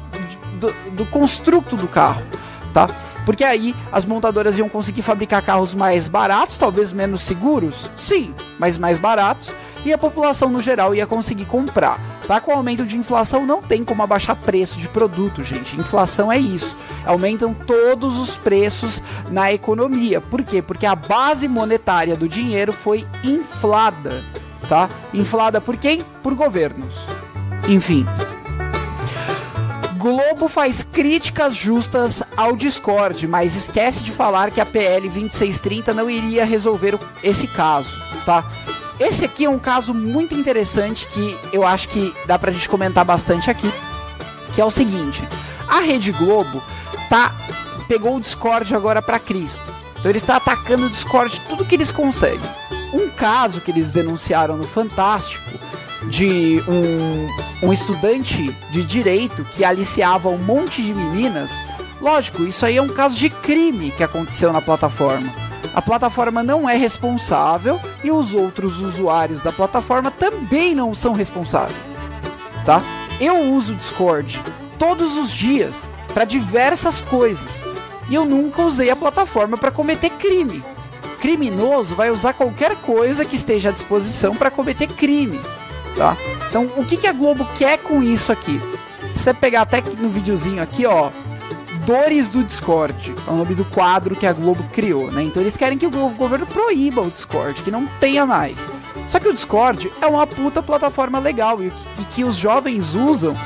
do, 0.59 0.73
do 0.93 1.07
construto 1.07 1.77
do 1.77 1.89
carro, 1.89 2.23
tá? 2.73 2.89
Porque 3.25 3.45
aí 3.45 3.75
as 3.91 4.05
montadoras 4.05 4.59
iam 4.59 4.69
conseguir 4.69 5.03
fabricar 5.03 5.43
carros 5.43 5.75
mais 5.75 6.09
baratos, 6.09 6.57
talvez 6.57 6.93
menos 6.93 7.23
seguros, 7.23 7.89
sim, 7.97 8.35
mas 8.59 8.77
mais 8.79 8.99
baratos, 8.99 9.51
e 9.85 9.93
a 9.93 9.99
população 9.99 10.49
no 10.49 10.61
geral 10.61 10.95
ia 10.95 11.07
conseguir 11.07 11.45
comprar. 11.47 11.99
Tá? 12.27 12.41
Com 12.41 12.53
o 12.53 12.57
aumento 12.57 12.85
de 12.85 12.97
inflação 12.97 13.45
não 13.45 13.63
tem 13.63 13.85
como 13.85 14.03
abaixar 14.03 14.37
preço 14.37 14.79
de 14.79 14.89
produto, 14.89 15.43
gente. 15.43 15.79
Inflação 15.79 16.31
é 16.31 16.39
isso. 16.39 16.77
Aumentam 17.05 17.53
todos 17.53 18.17
os 18.17 18.37
preços 18.37 19.03
na 19.31 19.53
economia. 19.53 20.21
Por 20.21 20.43
quê? 20.43 20.63
Porque 20.63 20.87
a 20.87 20.95
base 20.95 21.49
monetária 21.49 22.17
do 22.17 22.29
dinheiro 22.29 22.73
foi 22.73 23.07
inflada, 23.25 24.23
tá? 24.69 24.89
Inflada 25.13 25.61
por 25.61 25.77
quem? 25.77 26.05
Por 26.23 26.35
governos. 26.35 26.95
Enfim, 27.69 28.07
Globo 30.03 30.49
faz 30.49 30.83
críticas 30.83 31.55
justas 31.55 32.25
ao 32.37 32.57
Discord, 32.57 33.25
mas 33.29 33.55
esquece 33.55 34.03
de 34.03 34.11
falar 34.11 34.51
que 34.51 34.61
a 34.61 34.67
PL 34.67 35.09
2630 35.09 35.95
não 35.95 36.11
iria 36.11 36.45
resolver 36.45 36.99
esse 37.23 37.47
caso, 37.47 37.97
tá? 38.27 38.45
Esse 39.03 39.25
aqui 39.25 39.45
é 39.45 39.51
um 39.51 39.59
caso 39.59 39.93
muito 39.93 40.33
interessante 40.33 41.09
que 41.09 41.37
eu 41.53 41.67
acho 41.67 41.89
que 41.89 42.15
dá 42.25 42.39
pra 42.39 42.53
gente 42.53 42.69
comentar 42.69 43.05
bastante 43.05 43.51
aqui, 43.51 43.69
que 44.53 44.61
é 44.61 44.65
o 44.65 44.71
seguinte: 44.71 45.27
a 45.67 45.81
Rede 45.81 46.13
Globo 46.13 46.63
tá 47.09 47.35
pegou 47.89 48.17
o 48.17 48.21
Discord 48.21 48.73
agora 48.73 49.03
para 49.03 49.19
Cristo. 49.19 49.61
Então 49.99 50.09
ele 50.09 50.19
está 50.19 50.37
atacando 50.37 50.87
o 50.87 50.89
Discord 50.89 51.41
tudo 51.49 51.65
que 51.65 51.75
eles 51.75 51.91
conseguem. 51.91 52.49
Um 52.93 53.09
caso 53.11 53.61
que 53.61 53.73
eles 53.73 53.91
denunciaram 53.91 54.57
no 54.57 54.69
Fantástico 54.69 55.51
de 56.05 56.63
um, 56.69 57.67
um 57.67 57.73
estudante 57.73 58.53
de 58.71 58.85
direito 58.85 59.45
que 59.45 59.65
aliciava 59.65 60.29
um 60.29 60.39
monte 60.39 60.81
de 60.81 60.95
meninas. 60.95 61.53
Lógico, 62.01 62.45
isso 62.45 62.65
aí 62.65 62.77
é 62.77 62.83
um 62.83 62.89
caso 62.89 63.17
de 63.17 63.29
crime 63.31 63.91
que 63.91 64.05
aconteceu 64.05 64.53
na 64.53 64.61
plataforma. 64.61 65.52
A 65.75 65.81
plataforma 65.81 66.43
não 66.43 66.69
é 66.69 66.77
responsável 66.77 67.81
e 68.05 68.11
os 68.11 68.35
outros 68.35 68.81
usuários 68.81 69.41
da 69.43 69.53
plataforma 69.53 70.11
também 70.11 70.75
não 70.75 70.95
são 70.95 71.13
responsáveis, 71.13 71.77
tá? 72.67 72.83
Eu 73.21 73.41
uso 73.41 73.73
o 73.73 73.77
Discord 73.77 74.41
todos 74.79 75.17
os 75.17 75.31
dias 75.31 75.89
para 76.13 76.25
diversas 76.25 77.01
coisas 77.01 77.63
e 78.09 78.15
eu 78.15 78.25
nunca 78.25 78.63
usei 78.63 78.91
a 78.91 78.97
plataforma 78.97 79.57
para 79.57 79.71
cometer 79.71 80.11
crime. 80.11 80.63
Criminoso 81.21 81.95
vai 81.95 82.11
usar 82.11 82.33
qualquer 82.33 82.77
coisa 82.77 83.25
que 83.25 83.37
esteja 83.37 83.71
à 83.71 83.73
disposição 83.73 84.35
para 84.35 84.51
cometer 84.51 84.89
crime 84.89 85.41
tá? 85.97 86.17
Então, 86.49 86.71
o 86.77 86.85
que, 86.85 86.97
que 86.97 87.07
a 87.07 87.13
Globo 87.13 87.47
quer 87.57 87.79
com 87.79 88.03
isso 88.03 88.33
aqui? 88.33 88.61
Se 89.15 89.25
você 89.25 89.35
pegar 89.35 89.63
até 89.63 89.81
no 89.81 90.09
videozinho 90.09 90.63
aqui, 90.63 90.87
ó, 90.87 91.11
Dores 91.85 92.29
do 92.29 92.45
Discord, 92.45 93.15
é 93.27 93.31
o 93.31 93.37
nome 93.37 93.57
do 93.57 93.65
quadro 93.65 94.15
que 94.15 94.27
a 94.27 94.33
Globo 94.33 94.63
criou, 94.73 95.11
né? 95.11 95.23
Então 95.25 95.43
eles 95.43 95.57
querem 95.57 95.77
que 95.77 95.87
o 95.87 95.91
governo 95.91 96.47
proíba 96.47 97.03
o 97.03 97.11
Discord, 97.11 97.61
que 97.61 97.73
não 97.73 97.89
tenha 97.99 98.25
mais. 98.25 98.57
Só 99.09 99.19
que 99.19 99.29
o 99.29 99.33
Discord 99.33 99.93
é 100.01 100.07
uma 100.07 100.27
puta 100.27 100.63
plataforma 100.63 101.19
legal 101.19 101.61
e, 101.61 101.73
e 101.99 102.05
que 102.11 102.23
os 102.23 102.37
jovens 102.37 102.95
usam 102.95 103.37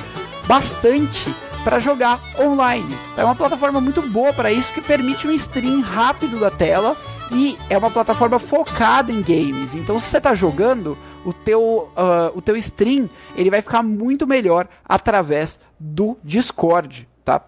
bastante 0.47 1.35
para 1.65 1.79
jogar 1.79 2.21
online. 2.39 2.97
É 3.17 3.25
uma 3.25 3.35
plataforma 3.35 3.81
muito 3.81 4.03
boa 4.03 4.33
para 4.33 4.53
isso 4.53 4.73
que 4.73 4.81
permite 4.81 5.27
um 5.27 5.33
stream 5.33 5.81
rápido 5.81 6.39
da 6.39 6.51
tela 6.51 6.97
e 7.33 7.59
é 7.71 7.77
uma 7.77 7.91
plataforma 7.91 8.39
focada 8.39 9.11
em 9.11 9.23
games. 9.23 9.75
Então, 9.75 9.99
se 9.99 10.09
você 10.09 10.19
está 10.19 10.35
jogando, 10.35 10.97
o 11.25 11.33
teu, 11.33 11.91
uh, 11.97 12.37
o 12.37 12.43
teu 12.43 12.57
stream 12.57 13.09
ele 13.35 13.51
vai 13.51 13.63
ficar 13.63 13.83
muito 13.83 14.27
melhor 14.27 14.69
através 14.85 15.59
do 15.81 16.17
Discord, 16.23 17.09
tá? 17.25 17.43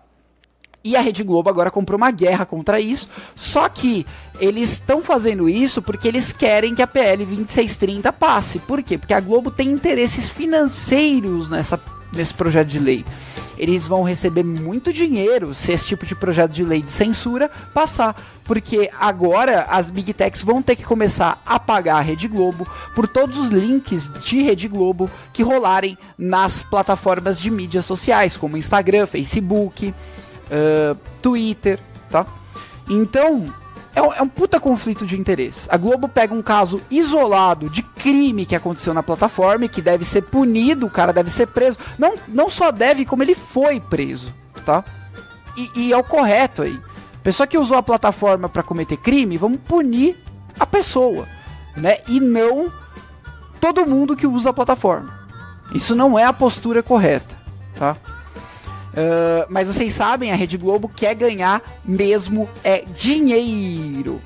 E 0.85 0.97
a 0.97 1.01
Rede 1.01 1.23
Globo 1.23 1.51
agora 1.51 1.71
comprou 1.71 1.97
uma 1.97 2.11
guerra 2.11 2.47
contra 2.47 2.81
isso. 2.81 3.09
Só 3.35 3.69
que 3.69 4.07
eles 4.41 4.73
estão 4.73 5.03
fazendo 5.03 5.49
isso 5.49 5.83
porque 5.83 6.09
eles 6.09 6.33
querem 6.33 6.75
que 6.75 6.83
a 6.83 6.87
PL 6.87 7.25
2630 7.25 8.13
passe. 8.13 8.59
Por 8.61 8.83
quê? 8.83 8.97
Porque 8.97 9.15
a 9.15 9.21
Globo 9.21 9.51
tem 9.51 9.71
interesses 9.71 10.31
financeiros 10.31 11.49
nessa 11.49 11.79
nesse 12.13 12.35
projeto 12.35 12.69
de 12.69 12.79
lei. 12.79 13.05
Eles 13.59 13.87
vão 13.87 14.03
receber 14.03 14.45
muito 14.45 14.93
dinheiro 14.93 15.55
se 15.55 15.73
esse 15.73 15.87
tipo 15.87 16.07
de 16.07 16.15
projeto 16.15 16.53
de 16.53 16.65
lei 16.65 16.81
de 16.81 16.91
censura 16.91 17.51
passar, 17.75 18.17
porque 18.45 18.89
agora 18.99 19.63
as 19.69 19.91
Big 19.91 20.13
Techs 20.13 20.43
vão 20.43 20.63
ter 20.63 20.77
que 20.77 20.85
começar 20.85 21.43
a 21.45 21.59
pagar 21.59 21.97
a 21.97 22.01
Rede 22.01 22.29
Globo 22.29 22.67
por 22.95 23.09
todos 23.09 23.37
os 23.37 23.49
links 23.51 24.09
de 24.23 24.43
Rede 24.43 24.69
Globo 24.69 25.11
que 25.33 25.43
rolarem 25.43 25.99
nas 26.17 26.63
plataformas 26.63 27.41
de 27.41 27.51
mídias 27.51 27.85
sociais, 27.85 28.37
como 28.37 28.57
Instagram, 28.57 29.07
Facebook, 29.07 29.93
uh, 30.51 30.99
Twitter, 31.23 31.79
tá? 32.11 32.27
Então, 32.89 33.53
é 33.95 34.03
um, 34.03 34.13
é 34.13 34.23
um 34.23 34.29
puta 34.29 34.61
conflito 34.61 35.05
de 35.05 35.19
interesse. 35.19 35.69
A 35.71 35.77
Globo 35.77 36.09
pega 36.09 36.33
um 36.35 36.43
caso 36.43 36.81
isolado 36.91 37.69
de 37.69 37.83
crime 37.83 38.47
que 38.47 38.55
aconteceu 38.55 38.95
na 38.95 39.03
plataforma 39.03 39.65
e 39.65 39.69
que 39.69 39.83
deve 39.83 40.05
ser 40.05 40.23
punido, 40.23 40.87
o 40.87 40.91
cara 40.91 41.13
deve 41.13 41.31
ser 41.31 41.49
preso. 41.49 41.79
Não, 41.99 42.15
não 42.29 42.49
só 42.49 42.71
deve, 42.71 43.05
como 43.05 43.23
ele 43.23 43.35
foi 43.35 43.81
preso, 43.81 44.33
tá? 44.65 44.85
E, 45.57 45.71
e 45.75 45.93
é 45.93 45.97
o 45.97 46.05
correto 46.05 46.63
aí. 46.63 46.79
Pessoa 47.23 47.47
que 47.47 47.59
usou 47.59 47.77
a 47.77 47.83
plataforma 47.83 48.49
para 48.49 48.63
cometer 48.63 48.97
crime, 48.97 49.37
vamos 49.37 49.59
punir 49.61 50.17
a 50.59 50.65
pessoa, 50.65 51.27
né? 51.77 51.99
E 52.07 52.21
não 52.21 52.73
todo 53.61 53.87
mundo 53.87 54.17
que 54.17 54.27
usa 54.27 54.51
a 54.51 54.53
plataforma. 54.53 55.13
Isso 55.75 55.95
não 55.95 56.19
é 56.19 56.25
a 56.25 56.33
postura 56.33 56.83
correta, 56.83 57.37
tá? 57.77 57.97
Uh, 58.89 59.47
mas 59.49 59.69
vocês 59.69 59.93
sabem, 59.93 60.33
a 60.33 60.35
Rede 60.35 60.57
Globo 60.57 60.89
quer 60.89 61.15
ganhar 61.15 61.63
mesmo 61.85 62.49
é 62.65 62.85
dinheiro. 62.93 64.21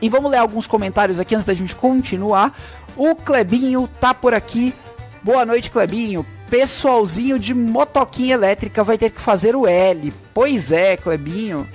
E 0.00 0.08
vamos 0.08 0.30
ler 0.30 0.38
alguns 0.38 0.66
comentários 0.66 1.18
aqui 1.20 1.34
antes 1.34 1.46
da 1.46 1.54
gente 1.54 1.74
continuar. 1.74 2.58
O 2.96 3.14
Clebinho 3.14 3.88
tá 4.00 4.14
por 4.14 4.32
aqui. 4.32 4.74
Boa 5.22 5.44
noite, 5.44 5.70
Clebinho. 5.70 6.24
Pessoalzinho 6.48 7.38
de 7.38 7.54
motoquinha 7.54 8.34
elétrica 8.34 8.82
vai 8.82 8.96
ter 8.96 9.10
que 9.10 9.20
fazer 9.20 9.54
o 9.54 9.66
L. 9.66 10.12
Pois 10.32 10.72
é, 10.72 10.96
Clebinho. 10.96 11.68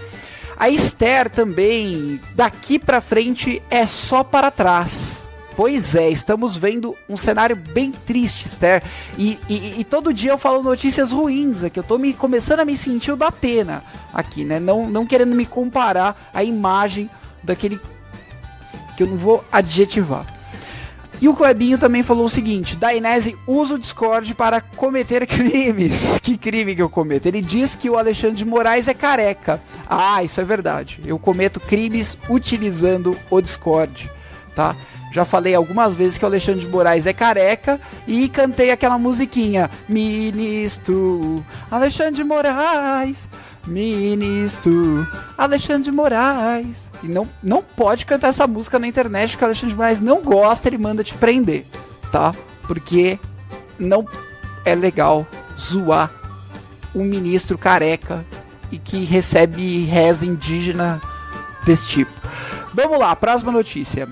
A 0.57 0.69
Esther 0.69 1.29
também. 1.29 2.19
Daqui 2.33 2.79
pra 2.79 3.01
frente 3.01 3.61
é 3.69 3.85
só 3.85 4.23
para 4.23 4.49
trás. 4.49 5.24
Pois 5.55 5.95
é, 5.95 6.09
estamos 6.09 6.57
vendo 6.57 6.95
um 7.07 7.15
cenário 7.15 7.55
bem 7.55 7.91
triste, 7.91 8.47
Esther. 8.47 8.83
E, 9.17 9.39
e, 9.47 9.79
e, 9.79 9.83
todo 9.85 10.13
dia 10.13 10.31
eu 10.31 10.37
falo 10.37 10.61
notícias 10.61 11.11
ruins 11.11 11.63
aqui. 11.63 11.79
Eu 11.79 11.83
tô 11.83 11.97
me, 11.97 12.13
começando 12.13 12.59
a 12.59 12.65
me 12.65 12.75
sentir 12.75 13.11
o 13.11 13.15
da 13.15 13.27
Atena 13.27 13.81
aqui, 14.13 14.43
né? 14.43 14.59
Não, 14.59 14.89
não 14.89 15.05
querendo 15.05 15.33
me 15.33 15.45
comparar 15.45 16.29
a 16.33 16.43
imagem 16.43 17.09
daquele 17.41 17.79
que 18.97 19.03
eu 19.03 19.07
não 19.07 19.17
vou 19.17 19.45
adjetivar. 19.49 20.25
E 21.21 21.29
o 21.29 21.33
Clebinho 21.33 21.77
também 21.77 22.03
falou 22.03 22.25
o 22.25 22.29
seguinte: 22.29 22.75
Dainese 22.75 23.37
usa 23.47 23.75
o 23.75 23.79
Discord 23.79 24.33
para 24.35 24.59
cometer 24.59 25.25
crimes. 25.27 26.19
que 26.21 26.37
crime 26.37 26.75
que 26.75 26.81
eu 26.81 26.89
cometo? 26.89 27.27
Ele 27.27 27.41
diz 27.41 27.75
que 27.75 27.89
o 27.89 27.97
Alexandre 27.97 28.35
de 28.35 28.45
Moraes 28.45 28.89
é 28.89 28.93
careca. 28.93 29.61
Ah, 29.89 30.21
isso 30.21 30.41
é 30.41 30.43
verdade. 30.43 30.99
Eu 31.05 31.17
cometo 31.17 31.61
crimes 31.61 32.17
utilizando 32.29 33.17
o 33.29 33.39
Discord, 33.39 34.11
tá? 34.53 34.75
Já 35.15 35.23
falei 35.23 35.55
algumas 35.55 35.95
vezes 35.95 36.17
que 36.17 36.25
o 36.25 36.27
Alexandre 36.27 36.59
de 36.59 36.67
Moraes 36.67 37.05
é 37.05 37.13
careca 37.13 37.79
e 38.05 38.27
cantei 38.27 38.69
aquela 38.69 38.97
musiquinha. 38.97 39.71
Ministro 39.87 41.41
Alexandre 41.71 42.15
de 42.15 42.23
Moraes, 42.25 43.29
ministro 43.65 45.07
Alexandre 45.37 45.83
de 45.83 45.91
Moraes. 45.93 46.89
E 47.01 47.07
não, 47.07 47.29
não 47.41 47.63
pode 47.63 48.05
cantar 48.05 48.27
essa 48.27 48.45
música 48.45 48.77
na 48.77 48.87
internet 48.87 49.31
porque 49.31 49.45
o 49.45 49.47
Alexandre 49.47 49.69
de 49.69 49.77
Moraes 49.77 50.01
não 50.01 50.21
gosta, 50.21 50.67
ele 50.67 50.77
manda 50.77 51.01
te 51.01 51.13
prender, 51.13 51.65
tá? 52.11 52.35
Porque 52.63 53.17
não 53.79 54.05
é 54.65 54.75
legal 54.75 55.25
zoar 55.57 56.11
um 56.93 57.05
ministro 57.05 57.57
careca 57.57 58.25
e 58.69 58.77
que 58.77 59.05
recebe 59.05 59.85
reza 59.85 60.25
indígena 60.25 61.01
desse 61.65 61.87
tipo. 61.87 62.11
Vamos 62.73 62.99
lá, 62.99 63.15
próxima 63.15 63.53
notícia. 63.53 64.09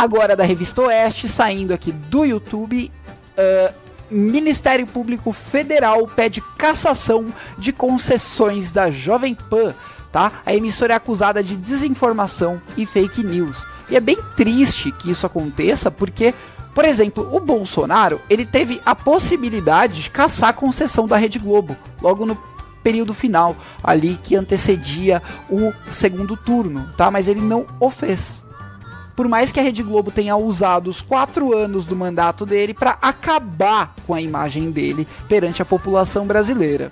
Agora 0.00 0.34
da 0.34 0.44
revista 0.44 0.80
Oeste, 0.80 1.28
saindo 1.28 1.74
aqui 1.74 1.92
do 1.92 2.24
YouTube. 2.24 2.90
Uh, 3.36 3.74
Ministério 4.10 4.86
Público 4.86 5.30
Federal 5.30 6.06
pede 6.06 6.40
cassação 6.56 7.26
de 7.58 7.70
concessões 7.70 8.72
da 8.72 8.90
Jovem 8.90 9.34
Pan, 9.34 9.74
tá? 10.10 10.40
A 10.46 10.54
emissora 10.54 10.94
é 10.94 10.96
acusada 10.96 11.42
de 11.42 11.54
desinformação 11.54 12.62
e 12.78 12.86
fake 12.86 13.22
news. 13.22 13.66
E 13.90 13.96
é 13.96 14.00
bem 14.00 14.16
triste 14.34 14.90
que 14.90 15.10
isso 15.10 15.26
aconteça, 15.26 15.90
porque, 15.90 16.32
por 16.74 16.86
exemplo, 16.86 17.28
o 17.30 17.38
Bolsonaro, 17.38 18.22
ele 18.30 18.46
teve 18.46 18.80
a 18.86 18.94
possibilidade 18.94 20.00
de 20.00 20.08
caçar 20.08 20.48
a 20.48 20.54
concessão 20.54 21.06
da 21.06 21.18
Rede 21.18 21.38
Globo, 21.38 21.76
logo 22.00 22.24
no 22.24 22.42
período 22.82 23.12
final, 23.12 23.54
ali 23.84 24.18
que 24.22 24.34
antecedia 24.34 25.22
o 25.50 25.74
segundo 25.90 26.38
turno, 26.38 26.90
tá? 26.96 27.10
Mas 27.10 27.28
ele 27.28 27.42
não 27.42 27.66
o 27.78 27.90
fez. 27.90 28.42
Por 29.20 29.28
mais 29.28 29.52
que 29.52 29.60
a 29.60 29.62
Rede 29.62 29.82
Globo 29.82 30.10
tenha 30.10 30.34
usado 30.34 30.88
os 30.88 31.02
quatro 31.02 31.54
anos 31.54 31.84
do 31.84 31.94
mandato 31.94 32.46
dele 32.46 32.72
para 32.72 32.96
acabar 33.02 33.94
com 34.06 34.14
a 34.14 34.20
imagem 34.22 34.70
dele 34.70 35.06
perante 35.28 35.60
a 35.60 35.64
população 35.66 36.24
brasileira, 36.26 36.90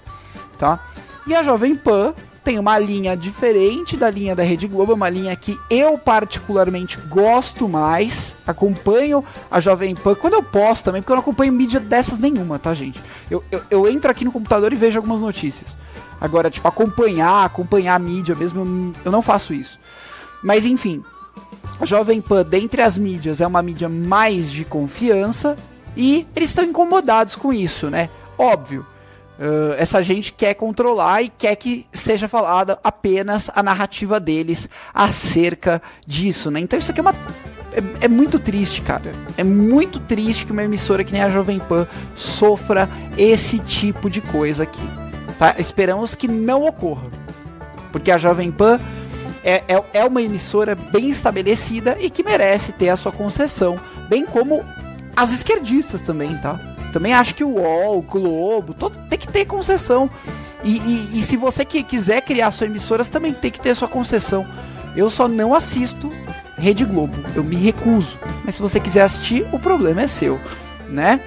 tá? 0.59 0.79
E 1.27 1.35
a 1.35 1.43
Jovem 1.43 1.75
Pan 1.75 2.13
tem 2.45 2.59
uma 2.59 2.79
linha 2.79 3.17
diferente 3.17 3.97
da 3.97 4.11
linha 4.11 4.37
da 4.37 4.43
Rede 4.43 4.67
Globo, 4.67 4.93
uma 4.93 5.09
linha 5.09 5.35
que 5.37 5.59
eu 5.71 5.97
particularmente 5.97 6.99
gosto 7.09 7.67
mais. 7.67 8.37
Acompanho 8.47 9.25
a 9.51 9.59
Jovem 9.59 9.95
Pan 9.95 10.15
quando 10.15 10.35
eu 10.35 10.43
posso 10.43 10.85
também, 10.85 11.01
porque 11.01 11.13
eu 11.13 11.17
não 11.17 11.23
acompanho 11.23 11.51
mídia 11.51 11.81
dessas 11.81 12.19
nenhuma, 12.19 12.59
tá, 12.59 12.75
gente? 12.75 13.01
Eu, 13.31 13.43
eu, 13.51 13.63
eu 13.71 13.89
entro 13.89 14.11
aqui 14.11 14.27
no 14.27 14.33
computador 14.33 14.71
e 14.71 14.77
vejo 14.77 14.99
algumas 14.99 15.23
notícias. 15.23 15.79
Agora, 16.21 16.51
tipo, 16.51 16.69
acompanhar, 16.69 17.47
acompanhar 17.47 17.95
a 17.95 17.99
mídia 17.99 18.35
mesmo, 18.35 18.61
eu, 18.61 19.07
eu 19.07 19.11
não 19.11 19.23
faço 19.23 19.55
isso. 19.55 19.81
Mas 20.43 20.67
enfim, 20.67 21.03
a 21.81 21.87
Jovem 21.87 22.21
Pan, 22.21 22.45
dentre 22.45 22.83
as 22.83 22.99
mídias, 22.99 23.41
é 23.41 23.47
uma 23.47 23.63
mídia 23.63 23.89
mais 23.89 24.51
de 24.51 24.65
confiança 24.65 25.57
e 25.97 26.27
eles 26.35 26.51
estão 26.51 26.65
incomodados 26.65 27.37
com 27.37 27.53
isso, 27.53 27.89
né? 27.89 28.09
Óbvio. 28.37 28.85
Uh, 29.39 29.75
essa 29.79 30.03
gente 30.03 30.33
quer 30.33 30.55
controlar 30.55 31.23
e 31.23 31.29
quer 31.29 31.55
que 31.55 31.87
seja 31.93 32.27
falada 32.27 32.79
apenas 32.83 33.49
a 33.55 33.63
narrativa 33.63 34.19
deles 34.19 34.69
acerca 34.93 35.81
disso, 36.05 36.51
né? 36.51 36.59
Então 36.59 36.77
isso 36.77 36.91
aqui 36.91 36.99
é 36.99 37.03
uma. 37.03 37.15
É, 37.73 38.07
é, 38.07 38.09
muito 38.09 38.41
triste, 38.41 38.83
cara. 38.83 39.13
É 39.37 39.45
muito 39.45 40.01
triste 40.01 40.45
que 40.45 40.51
uma 40.51 40.65
emissora 40.65 41.05
que 41.05 41.13
nem 41.13 41.23
a 41.23 41.31
Jovem 41.31 41.61
Pan 41.61 41.87
sofra 42.17 42.91
esse 43.17 43.61
tipo 43.61 44.11
de 44.11 44.21
coisa 44.21 44.65
aqui. 44.65 44.83
Tá? 45.39 45.55
Esperamos 45.59 46.17
que 46.17 46.27
não 46.27 46.67
ocorra. 46.67 47.07
Porque 47.93 48.11
a 48.11 48.19
Jovem 48.19 48.51
Pan 48.51 48.81
é, 49.45 49.63
é, 49.69 49.85
é 49.93 50.05
uma 50.05 50.23
emissora 50.23 50.75
bem 50.75 51.09
estabelecida 51.09 51.97
e 52.01 52.11
que 52.11 52.23
merece 52.23 52.73
ter 52.73 52.89
a 52.89 52.97
sua 52.97 53.13
concessão. 53.13 53.79
Bem 54.09 54.25
como 54.25 54.65
as 55.17 55.33
esquerdistas 55.33 56.01
também, 56.01 56.37
tá? 56.39 56.59
Também 56.93 57.13
acho 57.13 57.35
que 57.35 57.45
o 57.45 57.57
UOL, 57.57 57.99
o 57.99 58.03
Globo, 58.03 58.75
todo, 58.75 58.97
tem 59.09 59.19
que 59.19 59.29
ter 59.29 59.45
concessão. 59.45 60.11
E, 60.65 60.79
e, 60.79 61.21
e 61.21 61.23
se 61.23 61.37
você 61.37 61.65
que 61.65 61.83
quiser 61.83 62.23
criar 62.23 62.51
sua 62.51 62.67
emissora, 62.67 63.05
você 63.05 63.11
também 63.11 63.33
tem 63.33 63.51
que 63.51 63.61
ter 63.61 63.75
sua 63.75 63.89
concessão. 63.89 64.47
Eu 64.97 65.11
só 65.11 65.29
não 65.29 65.55
assisto 65.55 66.11
Rede 66.57 66.85
Globo. 66.85 67.17
Eu 67.35 67.45
me 67.45 67.57
recuso. 67.57 68.19
Mas 68.45 68.57
se 68.57 68.63
você 68.63 68.81
quiser 68.81 69.03
assistir, 69.03 69.47
o 69.53 69.59
problema 69.59 70.03
é 70.03 70.07
seu, 70.07 70.41
né? 70.89 71.21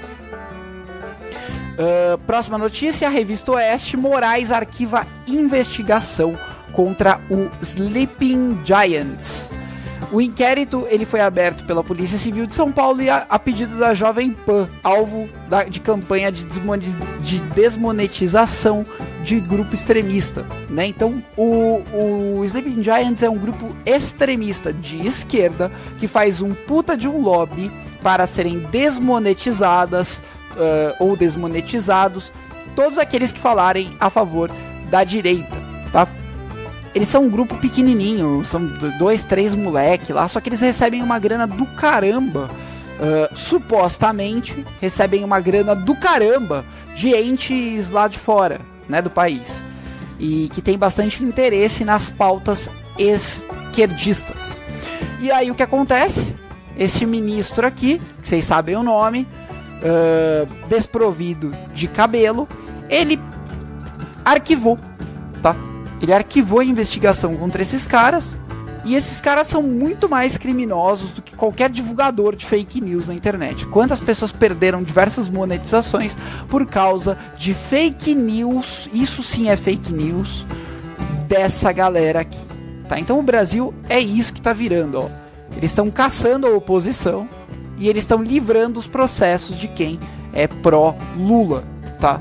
Uh, 1.73 2.17
próxima 2.27 2.57
notícia: 2.57 3.07
a 3.07 3.11
revista 3.11 3.53
Oeste 3.53 3.95
Moraes 3.95 4.51
arquiva 4.51 5.07
investigação 5.25 6.37
contra 6.73 7.19
o 7.29 7.49
Sleeping 7.61 8.59
Giants. 8.63 9.51
O 10.11 10.19
inquérito 10.19 10.85
ele 10.89 11.05
foi 11.05 11.21
aberto 11.21 11.63
pela 11.63 11.81
Polícia 11.81 12.17
Civil 12.17 12.45
de 12.45 12.53
São 12.53 12.69
Paulo 12.69 13.01
e 13.01 13.09
a, 13.09 13.25
a 13.29 13.39
pedido 13.39 13.77
da 13.77 13.93
Jovem 13.93 14.31
Pan, 14.31 14.67
alvo 14.83 15.29
da, 15.49 15.63
de 15.63 15.79
campanha 15.79 16.29
de, 16.29 16.45
de, 17.21 17.39
desmonetização 17.53 18.85
de 19.23 19.39
grupo 19.39 19.73
extremista. 19.73 20.45
Né? 20.69 20.87
Então, 20.87 21.23
o, 21.37 21.81
o 21.93 22.43
Sleeping 22.43 22.83
Giants 22.83 23.23
é 23.23 23.29
um 23.29 23.37
grupo 23.37 23.73
extremista 23.85 24.73
de 24.73 25.07
esquerda 25.07 25.71
que 25.97 26.09
faz 26.09 26.41
um 26.41 26.53
puta 26.53 26.97
de 26.97 27.07
um 27.07 27.21
lobby 27.21 27.71
para 28.03 28.27
serem 28.27 28.59
desmonetizadas 28.69 30.17
uh, 30.17 30.95
ou 30.99 31.15
desmonetizados 31.15 32.33
todos 32.75 32.97
aqueles 32.97 33.31
que 33.31 33.39
falarem 33.39 33.95
a 33.97 34.09
favor 34.09 34.51
da 34.89 35.05
direita. 35.05 35.55
Tá? 35.93 36.07
Eles 36.93 37.07
são 37.07 37.25
um 37.25 37.29
grupo 37.29 37.55
pequenininho, 37.57 38.43
são 38.43 38.65
dois, 38.97 39.23
três 39.23 39.55
moleque 39.55 40.11
lá, 40.11 40.27
só 40.27 40.41
que 40.41 40.49
eles 40.49 40.59
recebem 40.59 41.01
uma 41.01 41.19
grana 41.19 41.47
do 41.47 41.65
caramba. 41.65 42.49
Uh, 42.99 43.35
supostamente 43.35 44.63
recebem 44.79 45.23
uma 45.23 45.39
grana 45.39 45.75
do 45.75 45.95
caramba 45.95 46.63
de 46.95 47.09
entes 47.15 47.89
lá 47.89 48.07
de 48.07 48.19
fora, 48.19 48.61
né, 48.87 49.01
do 49.01 49.09
país. 49.09 49.63
E 50.19 50.49
que 50.49 50.61
tem 50.61 50.77
bastante 50.77 51.23
interesse 51.23 51.83
nas 51.83 52.11
pautas 52.11 52.69
esquerdistas. 52.99 54.55
E 55.19 55.31
aí 55.31 55.49
o 55.49 55.55
que 55.55 55.63
acontece? 55.63 56.35
Esse 56.77 57.05
ministro 57.05 57.65
aqui, 57.65 57.99
que 58.21 58.27
vocês 58.27 58.45
sabem 58.45 58.75
o 58.75 58.83
nome, 58.83 59.27
uh, 59.81 60.67
desprovido 60.67 61.51
de 61.73 61.87
cabelo, 61.87 62.47
ele 62.87 63.19
arquivou, 64.23 64.77
tá? 65.41 65.55
Ele 66.01 66.13
arquivou 66.13 66.59
a 66.59 66.65
investigação 66.65 67.35
contra 67.35 67.61
esses 67.61 67.85
caras. 67.85 68.35
E 68.83 68.95
esses 68.95 69.21
caras 69.21 69.45
são 69.45 69.61
muito 69.61 70.09
mais 70.09 70.37
criminosos 70.37 71.11
do 71.11 71.21
que 71.21 71.35
qualquer 71.35 71.69
divulgador 71.69 72.35
de 72.35 72.47
fake 72.47 72.81
news 72.81 73.07
na 73.07 73.13
internet. 73.13 73.67
Quantas 73.67 73.99
pessoas 73.99 74.31
perderam 74.31 74.81
diversas 74.81 75.29
monetizações 75.29 76.17
por 76.49 76.65
causa 76.65 77.15
de 77.37 77.53
fake 77.53 78.15
news? 78.15 78.89
Isso 78.91 79.21
sim 79.21 79.49
é 79.49 79.55
fake 79.55 79.93
news 79.93 80.45
dessa 81.27 81.71
galera 81.71 82.21
aqui. 82.21 82.43
Tá? 82.89 82.99
Então 82.99 83.19
o 83.19 83.23
Brasil 83.23 83.71
é 83.87 83.99
isso 83.99 84.33
que 84.33 84.39
está 84.39 84.51
virando. 84.51 84.99
Ó. 84.99 85.09
Eles 85.55 85.69
estão 85.69 85.91
caçando 85.91 86.47
a 86.47 86.49
oposição 86.49 87.29
e 87.77 87.87
eles 87.87 88.03
estão 88.03 88.23
livrando 88.23 88.79
os 88.79 88.87
processos 88.87 89.59
de 89.59 89.67
quem 89.67 89.99
é 90.33 90.47
pró-Lula. 90.47 91.63
Tá? 91.99 92.19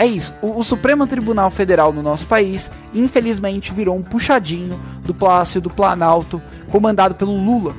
É 0.00 0.06
isso. 0.06 0.32
O, 0.40 0.58
o, 0.58 0.64
Supremo 0.64 1.06
Tribunal 1.06 1.50
Federal 1.50 1.92
no 1.92 2.02
nosso 2.02 2.26
país, 2.26 2.70
infelizmente, 2.94 3.70
virou 3.70 3.94
um 3.94 4.02
puxadinho 4.02 4.80
do 5.04 5.12
Palácio 5.12 5.60
do 5.60 5.68
Planalto, 5.68 6.40
comandado 6.70 7.14
pelo 7.14 7.36
Lula. 7.36 7.76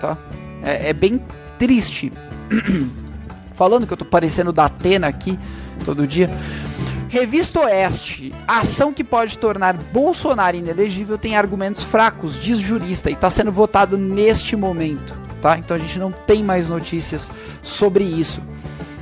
Tá? 0.00 0.16
É, 0.62 0.88
é 0.88 0.92
bem 0.94 1.22
triste. 1.58 2.10
Falando 3.54 3.86
que 3.86 3.92
eu 3.92 3.96
tô 3.98 4.06
parecendo 4.06 4.54
da 4.54 4.64
Atena 4.64 5.06
aqui 5.06 5.38
todo 5.84 6.06
dia. 6.06 6.30
Revista 7.10 7.60
Oeste. 7.60 8.32
ação 8.48 8.90
que 8.90 9.04
pode 9.04 9.36
tornar 9.36 9.74
Bolsonaro 9.74 10.56
inelegível 10.56 11.18
tem 11.18 11.36
argumentos 11.36 11.82
fracos, 11.82 12.40
diz 12.40 12.58
jurista, 12.58 13.10
e 13.10 13.12
está 13.12 13.28
sendo 13.28 13.52
votado 13.52 13.98
neste 13.98 14.56
momento. 14.56 15.12
Tá? 15.42 15.58
Então 15.58 15.76
a 15.76 15.80
gente 15.80 15.98
não 15.98 16.10
tem 16.10 16.42
mais 16.42 16.70
notícias 16.70 17.30
sobre 17.62 18.02
isso. 18.02 18.40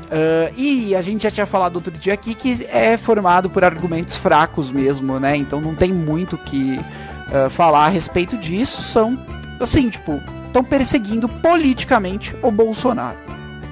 Uh, 0.08 0.54
e 0.56 0.96
a 0.96 1.02
gente 1.02 1.22
já 1.22 1.30
tinha 1.30 1.44
falado 1.44 1.76
outro 1.76 1.92
dia 1.92 2.14
aqui 2.14 2.34
que 2.34 2.66
é 2.70 2.96
formado 2.96 3.50
por 3.50 3.62
argumentos 3.62 4.16
fracos 4.16 4.72
mesmo, 4.72 5.20
né? 5.20 5.36
Então 5.36 5.60
não 5.60 5.74
tem 5.74 5.92
muito 5.92 6.36
o 6.36 6.38
que 6.38 6.78
uh, 6.78 7.50
falar 7.50 7.86
a 7.86 7.88
respeito 7.88 8.36
disso. 8.38 8.80
São, 8.80 9.18
assim, 9.60 9.90
tipo, 9.90 10.20
estão 10.46 10.64
perseguindo 10.64 11.28
politicamente 11.28 12.34
o 12.42 12.50
Bolsonaro, 12.50 13.18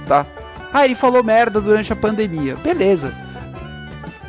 tá? 0.07 0.27
Ah, 0.73 0.85
ele 0.85 0.95
falou 0.95 1.25
merda 1.25 1.59
durante 1.59 1.91
a 1.91 1.97
pandemia. 1.97 2.55
Beleza. 2.57 3.15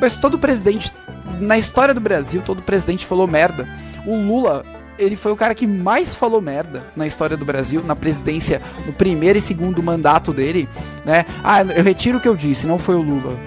Mas 0.00 0.16
todo 0.16 0.38
presidente, 0.38 0.90
na 1.38 1.58
história 1.58 1.92
do 1.92 2.00
Brasil, 2.00 2.40
todo 2.40 2.62
presidente 2.62 3.04
falou 3.04 3.26
merda. 3.26 3.68
O 4.06 4.16
Lula 4.16 4.64
ele 4.98 5.16
foi 5.16 5.32
o 5.32 5.36
cara 5.36 5.54
que 5.54 5.66
mais 5.66 6.14
falou 6.14 6.40
merda 6.40 6.86
na 6.96 7.06
história 7.06 7.36
do 7.36 7.44
Brasil, 7.44 7.82
na 7.84 7.94
presidência, 7.94 8.60
no 8.84 8.92
primeiro 8.92 9.38
e 9.38 9.42
segundo 9.42 9.82
mandato 9.82 10.32
dele, 10.32 10.68
né? 11.04 11.24
Ah, 11.42 11.62
eu 11.62 11.84
retiro 11.84 12.18
o 12.18 12.20
que 12.20 12.28
eu 12.28 12.36
disse, 12.36 12.66
não 12.66 12.78
foi 12.78 12.96
o 12.96 13.02
Lula. 13.02 13.38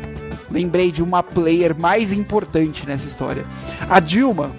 Lembrei 0.49 0.91
de 0.91 1.01
uma 1.03 1.23
player 1.23 1.77
mais 1.77 2.11
importante 2.11 2.85
nessa 2.85 3.07
história. 3.07 3.45
A 3.89 3.99
Dilma. 3.99 4.51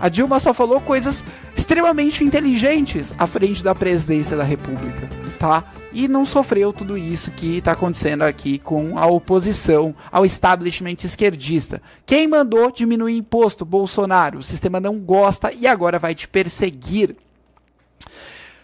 A 0.00 0.08
Dilma 0.08 0.38
só 0.40 0.52
falou 0.52 0.80
coisas 0.80 1.24
extremamente 1.56 2.22
inteligentes 2.22 3.14
à 3.18 3.26
frente 3.26 3.62
da 3.62 3.74
presidência 3.74 4.36
da 4.36 4.44
República, 4.44 5.08
tá? 5.36 5.64
E 5.92 6.08
não 6.08 6.26
sofreu 6.26 6.72
tudo 6.72 6.98
isso 6.98 7.30
que 7.30 7.58
está 7.58 7.72
acontecendo 7.72 8.22
aqui 8.22 8.58
com 8.58 8.98
a 8.98 9.06
oposição 9.06 9.94
ao 10.10 10.24
establishment 10.24 10.96
esquerdista. 11.04 11.80
Quem 12.04 12.26
mandou 12.26 12.70
diminuir 12.72 13.16
imposto? 13.16 13.64
Bolsonaro. 13.64 14.38
O 14.38 14.42
sistema 14.42 14.80
não 14.80 14.98
gosta 14.98 15.52
e 15.52 15.66
agora 15.66 15.98
vai 15.98 16.14
te 16.14 16.26
perseguir. 16.26 17.16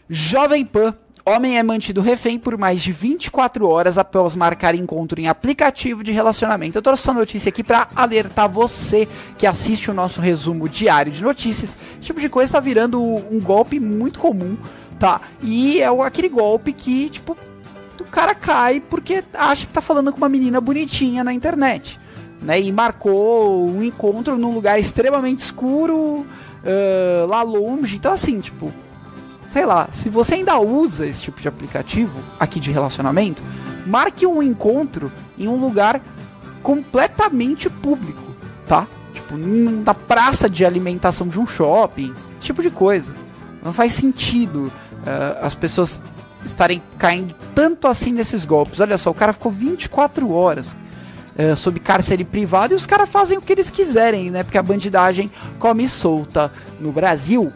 Jovem 0.08 0.64
Pan 0.64 0.94
Homem 1.24 1.56
é 1.56 1.62
mantido 1.62 2.00
refém 2.00 2.36
por 2.36 2.58
mais 2.58 2.82
de 2.82 2.90
24 2.90 3.68
horas 3.68 3.96
após 3.96 4.34
marcar 4.34 4.74
encontro 4.74 5.20
em 5.20 5.28
aplicativo 5.28 6.02
de 6.02 6.10
relacionamento. 6.10 6.76
Eu 6.76 6.82
trouxe 6.82 7.04
essa 7.04 7.14
notícia 7.14 7.48
aqui 7.48 7.62
para 7.62 7.86
alertar 7.94 8.48
você 8.48 9.08
que 9.38 9.46
assiste 9.46 9.88
o 9.88 9.94
nosso 9.94 10.20
resumo 10.20 10.68
diário 10.68 11.12
de 11.12 11.22
notícias. 11.22 11.76
Esse 11.92 12.06
tipo 12.06 12.20
de 12.20 12.28
coisa 12.28 12.48
está 12.48 12.58
virando 12.58 13.00
um 13.00 13.40
golpe 13.40 13.78
muito 13.78 14.18
comum, 14.18 14.56
tá? 15.02 15.20
E 15.42 15.82
é 15.82 15.88
aquele 15.88 16.28
golpe 16.28 16.72
que, 16.72 17.10
tipo, 17.10 17.36
o 17.98 18.04
cara 18.04 18.36
cai 18.36 18.78
porque 18.78 19.24
acha 19.34 19.66
que 19.66 19.72
tá 19.72 19.80
falando 19.80 20.12
com 20.12 20.18
uma 20.18 20.28
menina 20.28 20.60
bonitinha 20.60 21.24
na 21.24 21.32
internet. 21.32 21.98
Né, 22.40 22.60
e 22.60 22.72
marcou 22.72 23.68
um 23.68 23.82
encontro 23.82 24.36
num 24.36 24.52
lugar 24.52 24.78
extremamente 24.78 25.40
escuro, 25.40 26.24
uh, 26.24 27.26
lá 27.28 27.42
longe. 27.42 27.96
Então, 27.96 28.12
assim, 28.12 28.38
tipo, 28.40 28.72
sei 29.50 29.64
lá, 29.64 29.88
se 29.92 30.08
você 30.08 30.34
ainda 30.34 30.58
usa 30.60 31.04
esse 31.06 31.22
tipo 31.22 31.40
de 31.40 31.48
aplicativo 31.48 32.20
aqui 32.38 32.60
de 32.60 32.70
relacionamento, 32.70 33.42
marque 33.86 34.24
um 34.24 34.40
encontro 34.40 35.10
em 35.36 35.48
um 35.48 35.56
lugar 35.56 36.00
completamente 36.62 37.68
público, 37.68 38.22
tá? 38.68 38.86
Tipo, 39.14 39.36
na 39.36 39.94
praça 39.94 40.48
de 40.48 40.64
alimentação 40.64 41.26
de 41.26 41.40
um 41.40 41.46
shopping, 41.46 42.14
esse 42.38 42.46
tipo 42.46 42.62
de 42.62 42.70
coisa. 42.70 43.12
Não 43.64 43.72
faz 43.72 43.92
sentido 43.92 44.72
uh, 45.02 45.44
as 45.44 45.54
pessoas 45.54 46.00
estarem 46.44 46.82
caindo 46.98 47.34
tanto 47.54 47.86
assim 47.86 48.12
nesses 48.12 48.44
golpes. 48.44 48.80
Olha 48.80 48.98
só, 48.98 49.10
o 49.10 49.14
cara 49.14 49.32
ficou 49.32 49.50
24 49.50 50.30
horas 50.32 50.76
uh, 51.36 51.56
sob 51.56 51.78
cárcere 51.80 52.24
privado 52.24 52.72
e 52.72 52.76
os 52.76 52.86
caras 52.86 53.08
fazem 53.08 53.38
o 53.38 53.42
que 53.42 53.52
eles 53.52 53.70
quiserem, 53.70 54.30
né? 54.30 54.42
Porque 54.42 54.58
a 54.58 54.62
bandidagem 54.62 55.30
come 55.58 55.88
solta 55.88 56.52
no 56.80 56.92
Brasil. 56.92 57.52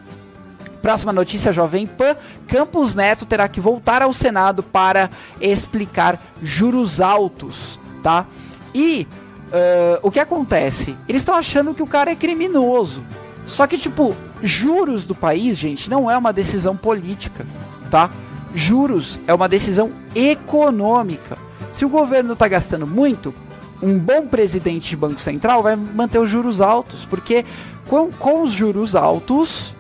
Próxima 0.82 1.12
notícia, 1.12 1.52
Jovem 1.52 1.87
Pan. 1.87 2.16
Campos 2.46 2.94
Neto 2.94 3.26
terá 3.26 3.48
que 3.48 3.61
voltar 3.61 4.02
ao 4.02 4.12
Senado 4.12 4.62
para 4.62 5.11
explicar 5.40 6.20
juros 6.40 7.00
altos, 7.00 7.78
tá? 8.02 8.26
E 8.74 9.06
uh, 9.46 9.98
o 10.02 10.11
que 10.11 10.20
acontece? 10.20 10.96
Eles 11.09 11.22
estão 11.22 11.35
achando 11.35 11.74
que 11.74 11.82
o 11.82 11.87
cara 11.87 12.12
é 12.12 12.14
criminoso. 12.14 13.02
Só 13.46 13.66
que, 13.66 13.78
tipo, 13.78 14.14
juros 14.42 15.04
do 15.04 15.14
país, 15.14 15.56
gente, 15.56 15.88
não 15.88 16.11
é 16.11 16.16
uma 16.18 16.32
decisão 16.32 16.76
política, 16.76 17.46
tá? 17.90 18.11
Juros 18.54 19.20
é 19.26 19.32
uma 19.32 19.48
decisão 19.48 19.92
econômica. 20.14 21.38
Se 21.72 21.85
o 21.85 21.88
governo 21.88 22.32
está 22.32 22.48
gastando 22.48 22.87
muito, 22.87 23.35
um 23.82 23.98
bom 23.98 24.26
presidente 24.26 24.88
de 24.88 24.96
Banco 24.96 25.20
Central 25.20 25.62
vai 25.62 25.76
manter 25.76 26.18
os 26.18 26.28
juros 26.28 26.61
altos, 26.61 27.04
porque 27.04 27.44
com, 27.87 28.11
com 28.11 28.42
os 28.42 28.52
juros 28.52 28.96
altos, 28.96 29.74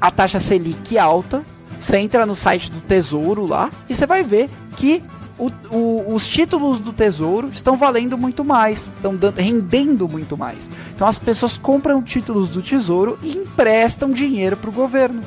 a 0.00 0.10
taxa 0.10 0.40
Selic 0.40 0.98
alta. 0.98 1.42
Você 1.80 1.98
entra 1.98 2.26
no 2.26 2.34
site 2.34 2.72
do 2.72 2.80
Tesouro 2.80 3.46
lá 3.46 3.70
e 3.88 3.94
você 3.94 4.04
vai 4.04 4.24
ver 4.24 4.50
que 4.76 5.02
o, 5.38 5.50
o, 5.70 6.14
os 6.14 6.26
títulos 6.26 6.80
do 6.80 6.92
Tesouro 6.92 7.48
estão 7.52 7.76
valendo 7.76 8.18
muito 8.18 8.44
mais, 8.44 8.88
estão 8.88 9.14
dando, 9.14 9.36
rendendo 9.36 10.08
muito 10.08 10.36
mais. 10.36 10.68
Então 10.94 11.06
as 11.06 11.18
pessoas 11.18 11.56
compram 11.56 12.02
títulos 12.02 12.48
do 12.48 12.60
Tesouro 12.60 13.18
e 13.22 13.38
emprestam 13.38 14.10
dinheiro 14.10 14.56
para 14.56 14.70
o 14.70 14.72
governo, 14.72 15.22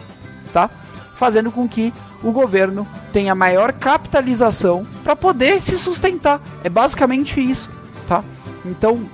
tá? 0.54 0.69
Fazendo 1.15 1.52
com 1.52 1.67
que 1.67 1.93
o 2.21 2.32
governo 2.32 2.86
tenha 3.13 3.34
maior 3.34 3.71
capitalização 3.71 4.86
para 5.04 5.15
poder 5.15 5.62
se 5.62 5.78
sustentar. 5.80 6.41
É 6.63 6.69
basicamente 6.69 7.39
isso, 7.39 7.69
tá? 8.08 8.24
Então 8.65 9.08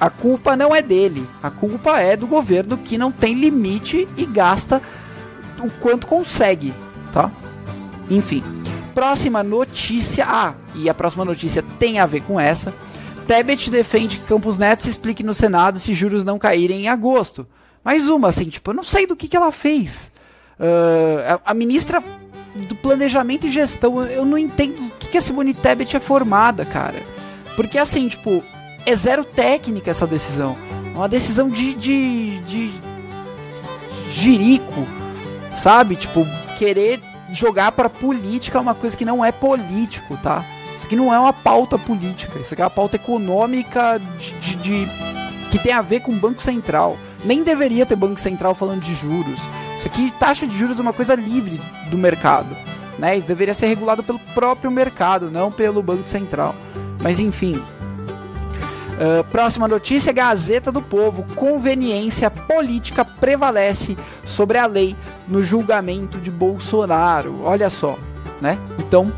a 0.00 0.10
culpa 0.10 0.56
não 0.56 0.74
é 0.74 0.82
dele, 0.82 1.26
a 1.42 1.50
culpa 1.50 2.00
é 2.00 2.16
do 2.16 2.26
governo 2.26 2.76
que 2.76 2.98
não 2.98 3.12
tem 3.12 3.34
limite 3.34 4.08
e 4.16 4.26
gasta 4.26 4.82
o 5.60 5.70
quanto 5.70 6.06
consegue, 6.06 6.74
tá? 7.12 7.30
Enfim. 8.10 8.42
Próxima 8.94 9.42
notícia. 9.42 10.24
Ah, 10.26 10.54
e 10.74 10.88
a 10.88 10.94
próxima 10.94 11.24
notícia 11.24 11.64
tem 11.78 11.98
a 11.98 12.06
ver 12.06 12.22
com 12.22 12.38
essa. 12.38 12.72
Tebet 13.26 13.70
defende 13.70 14.18
que 14.18 14.26
Campos 14.26 14.58
Neto 14.58 14.82
se 14.82 14.90
explique 14.90 15.22
no 15.22 15.34
Senado 15.34 15.78
se 15.78 15.94
juros 15.94 16.24
não 16.24 16.38
caírem 16.38 16.82
em 16.82 16.88
agosto. 16.88 17.46
Mais 17.84 18.08
uma, 18.08 18.28
assim, 18.28 18.48
tipo, 18.48 18.70
eu 18.70 18.74
não 18.74 18.82
sei 18.82 19.06
do 19.06 19.16
que, 19.16 19.28
que 19.28 19.36
ela 19.36 19.50
fez. 19.50 20.10
Uh, 20.58 21.40
a, 21.44 21.50
a, 21.50 21.54
ministra 21.54 22.02
do 22.68 22.76
Planejamento 22.76 23.46
e 23.46 23.50
Gestão, 23.50 24.02
eu 24.06 24.24
não 24.24 24.38
entendo 24.38 24.80
do 24.80 24.90
que, 24.92 25.08
que 25.08 25.18
a 25.18 25.20
Simone 25.20 25.52
Tebet 25.52 25.96
é 25.96 26.00
formada, 26.00 26.64
cara. 26.64 27.02
Porque, 27.56 27.78
assim, 27.78 28.08
tipo, 28.08 28.42
é 28.86 28.94
zero 28.94 29.24
técnica 29.24 29.90
essa 29.90 30.06
decisão. 30.06 30.56
É 30.94 30.96
uma 30.96 31.08
decisão 31.08 31.50
de, 31.50 31.74
de, 31.74 32.40
de, 32.42 32.68
de 32.68 34.12
jirico, 34.12 34.86
sabe? 35.52 35.96
Tipo, 35.96 36.26
querer 36.56 37.00
jogar 37.30 37.72
para 37.72 37.88
política 37.88 38.58
é 38.58 38.60
uma 38.60 38.74
coisa 38.74 38.96
que 38.96 39.04
não 39.04 39.24
é 39.24 39.32
político, 39.32 40.16
tá? 40.18 40.44
Isso 40.76 40.86
aqui 40.86 40.96
não 40.96 41.12
é 41.12 41.18
uma 41.18 41.32
pauta 41.32 41.78
política, 41.78 42.38
isso 42.38 42.52
aqui 42.52 42.62
é 42.62 42.64
uma 42.64 42.70
pauta 42.70 42.96
econômica 42.96 44.00
de, 44.18 44.34
de, 44.34 44.56
de 44.56 44.88
que 45.50 45.58
tem 45.58 45.72
a 45.72 45.82
ver 45.82 46.00
com 46.00 46.12
o 46.12 46.16
Banco 46.16 46.42
Central. 46.42 46.98
Nem 47.24 47.42
deveria 47.42 47.86
ter 47.86 47.96
Banco 47.96 48.20
Central 48.20 48.54
falando 48.54 48.82
de 48.82 48.94
juros. 48.94 49.40
Isso 49.78 49.86
aqui, 49.86 50.12
taxa 50.18 50.46
de 50.46 50.56
juros 50.56 50.78
é 50.78 50.82
uma 50.82 50.92
coisa 50.92 51.14
livre 51.14 51.60
do 51.90 51.96
mercado. 51.96 52.56
Né? 52.98 53.20
Deveria 53.20 53.54
ser 53.54 53.66
regulado 53.66 54.02
pelo 54.02 54.18
próprio 54.34 54.70
mercado, 54.70 55.30
não 55.30 55.50
pelo 55.50 55.82
Banco 55.82 56.08
Central. 56.08 56.54
Mas 57.00 57.20
enfim, 57.20 57.62
Uh, 58.94 59.24
próxima 59.24 59.66
notícia: 59.66 60.12
Gazeta 60.12 60.70
do 60.70 60.80
Povo. 60.80 61.24
Conveniência 61.34 62.30
política 62.30 63.04
prevalece 63.04 63.96
sobre 64.24 64.56
a 64.58 64.66
lei 64.66 64.96
no 65.26 65.42
julgamento 65.42 66.18
de 66.18 66.30
Bolsonaro. 66.30 67.42
Olha 67.42 67.68
só, 67.68 67.98
né? 68.40 68.58
Então, 68.78 69.12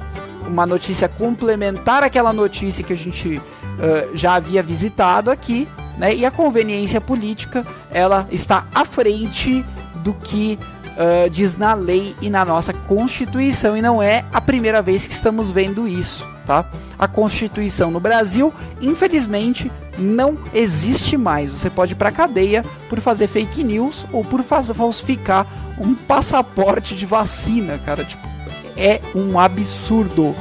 uma 0.47 0.65
notícia 0.65 1.09
complementar 1.09 2.03
àquela 2.03 2.33
notícia 2.33 2.83
que 2.83 2.93
a 2.93 2.97
gente 2.97 3.37
uh, 3.37 4.17
já 4.17 4.35
havia 4.35 4.63
visitado 4.63 5.31
aqui, 5.31 5.69
né? 5.99 6.15
E 6.15 6.25
a 6.25 6.31
conveniência 6.31 7.01
política 7.01 7.67
ela 7.91 8.27
está 8.31 8.67
à 8.75 8.85
frente 8.85 9.65
do 9.97 10.15
que 10.15 10.59
uh, 10.97 11.29
diz 11.29 11.57
na 11.57 11.75
lei 11.75 12.17
e 12.23 12.31
na 12.31 12.45
nossa 12.45 12.73
Constituição, 12.73 13.77
e 13.77 13.83
não 13.83 14.03
é 14.03 14.25
a 14.33 14.41
primeira 14.41 14.81
vez 14.81 15.07
que 15.07 15.13
estamos 15.13 15.51
vendo 15.51 15.87
isso. 15.87 16.27
Tá? 16.47 16.65
A 16.97 17.09
Constituição 17.09 17.91
no 17.91 17.99
Brasil, 17.99 18.55
infelizmente, 18.81 19.71
não 19.99 20.39
existe 20.55 21.17
mais. 21.17 21.51
Você 21.51 21.69
pode 21.69 21.93
ir 21.93 21.97
para 21.97 22.13
cadeia 22.13 22.65
por 22.89 23.01
fazer 23.01 23.27
fake 23.27 23.65
news 23.65 24.07
ou 24.13 24.25
por 24.25 24.45
falsificar 24.45 25.45
um 25.77 25.95
passaporte 25.95 26.95
de 26.95 27.05
vacina, 27.05 27.79
cara. 27.85 28.05
Tipo, 28.05 28.27
é 28.77 29.01
um 29.13 29.39
absurdo. 29.39 30.37